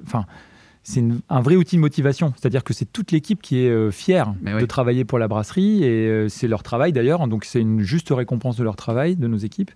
enfin. 0.07 0.25
C'est 0.89 1.03
un 1.29 1.41
vrai 1.41 1.57
outil 1.57 1.75
de 1.75 1.81
motivation, 1.81 2.33
c'est-à-dire 2.37 2.63
que 2.63 2.73
c'est 2.73 2.85
toute 2.85 3.11
l'équipe 3.11 3.43
qui 3.43 3.59
est 3.59 3.69
euh, 3.69 3.91
fière 3.91 4.35
Mais 4.41 4.55
oui. 4.55 4.61
de 4.61 4.67
travailler 4.67 5.05
pour 5.05 5.19
la 5.19 5.27
brasserie 5.27 5.83
et 5.83 6.07
euh, 6.07 6.29
c'est 6.29 6.47
leur 6.47 6.63
travail 6.63 6.93
d'ailleurs, 6.93 7.27
donc 7.27 7.45
c'est 7.45 7.61
une 7.61 7.81
juste 7.81 8.11
récompense 8.11 8.57
de 8.57 8.63
leur 8.63 8.77
travail, 8.77 9.17
de 9.17 9.27
nos 9.27 9.37
équipes. 9.37 9.73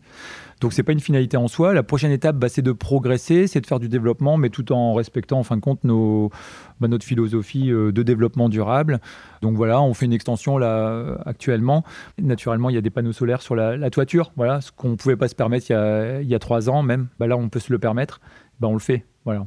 Donc 0.61 0.73
c'est 0.73 0.85
pas 0.85 0.93
une 0.93 1.01
finalité 1.01 1.37
en 1.37 1.49
soi. 1.49 1.75
La 1.75 1.83
prochaine 1.83 2.13
étape, 2.13 2.37
bah, 2.37 2.49
c'est 2.49 2.63
de 2.63 2.71
progresser, 2.71 3.49
c'est 3.49 3.61
de 3.61 3.67
faire 3.67 3.81
du 3.81 3.89
développement, 3.89 4.37
mais 4.37 4.51
tout 4.51 4.71
en 4.73 4.95
respectant 4.95 5.41
en 5.41 5.43
fin 5.43 5.57
de 5.57 5.61
compte 5.61 5.83
nos, 5.83 6.31
bah, 6.79 6.87
notre 6.87 7.05
philosophie 7.05 7.73
euh, 7.73 7.91
de 7.91 8.05
développement 8.05 8.49
durable. 8.49 9.01
Donc 9.43 9.57
voilà, 9.57 9.83
on 9.83 9.95
fait 9.95 10.07
une 10.07 10.13
extension 10.13 10.59
là 10.59 11.19
actuellement. 11.27 11.83
Naturellement, 12.23 12.71
il 12.71 12.75
y 12.75 12.79
a 12.79 12.83
des 12.83 12.91
panneaux 12.91 13.13
solaires 13.13 13.43
sur 13.43 13.57
la, 13.57 13.77
la 13.77 13.91
toiture. 13.91 14.31
Voilà, 14.37 14.61
ce 14.61 14.71
qu'on 14.71 14.91
ne 14.91 14.95
pouvait 14.95 15.17
pas 15.17 15.27
se 15.27 15.35
permettre 15.35 15.71
il 15.71 15.73
y 15.73 15.77
a, 15.77 16.21
il 16.21 16.29
y 16.29 16.37
a 16.37 16.39
trois 16.39 16.71
ans 16.71 16.85
même. 16.85 17.09
Bah, 17.19 17.27
là, 17.27 17.37
on 17.37 17.49
peut 17.49 17.59
se 17.59 17.73
le 17.73 17.81
permettre. 17.81 18.21
On 18.63 18.75
le 18.75 18.79
fait. 18.79 19.07
Voilà. 19.25 19.45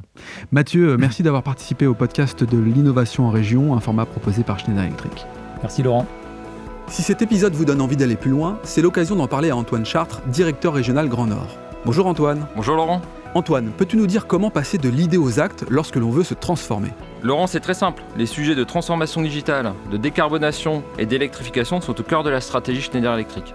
Mathieu, 0.52 0.90
euh, 0.90 0.96
merci 0.96 1.22
d'avoir 1.22 1.42
participé 1.42 1.86
au 1.86 1.94
podcast 1.94 2.44
de 2.44 2.58
l'innovation 2.58 3.26
en 3.26 3.30
région, 3.30 3.74
un 3.74 3.80
format 3.80 4.06
proposé 4.06 4.44
par 4.44 4.58
Schneider 4.58 4.84
Electric. 4.84 5.26
Merci 5.62 5.82
Laurent. 5.82 6.06
Si 6.88 7.02
cet 7.02 7.22
épisode 7.22 7.54
vous 7.54 7.64
donne 7.64 7.80
envie 7.80 7.96
d'aller 7.96 8.16
plus 8.16 8.30
loin, 8.30 8.58
c'est 8.62 8.82
l'occasion 8.82 9.16
d'en 9.16 9.26
parler 9.26 9.50
à 9.50 9.56
Antoine 9.56 9.86
Chartres, 9.86 10.20
directeur 10.26 10.74
régional 10.74 11.08
Grand 11.08 11.26
Nord. 11.26 11.56
Bonjour 11.84 12.06
Antoine. 12.06 12.46
Bonjour 12.54 12.76
Laurent. 12.76 13.00
Antoine, 13.34 13.72
peux-tu 13.76 13.96
nous 13.96 14.06
dire 14.06 14.28
comment 14.28 14.50
passer 14.50 14.78
de 14.78 14.88
l'idée 14.88 15.16
aux 15.16 15.40
actes 15.40 15.64
lorsque 15.68 15.96
l'on 15.96 16.10
veut 16.10 16.22
se 16.22 16.34
transformer? 16.34 16.90
Laurent, 17.22 17.48
c'est 17.48 17.58
très 17.58 17.74
simple. 17.74 18.04
Les 18.16 18.26
sujets 18.26 18.54
de 18.54 18.62
transformation 18.62 19.22
digitale, 19.22 19.72
de 19.90 19.96
décarbonation 19.96 20.84
et 20.98 21.06
d'électrification 21.06 21.80
sont 21.80 21.98
au 21.98 22.04
cœur 22.04 22.22
de 22.22 22.30
la 22.30 22.40
stratégie 22.40 22.82
Schneider 22.82 23.12
Electric. 23.12 23.54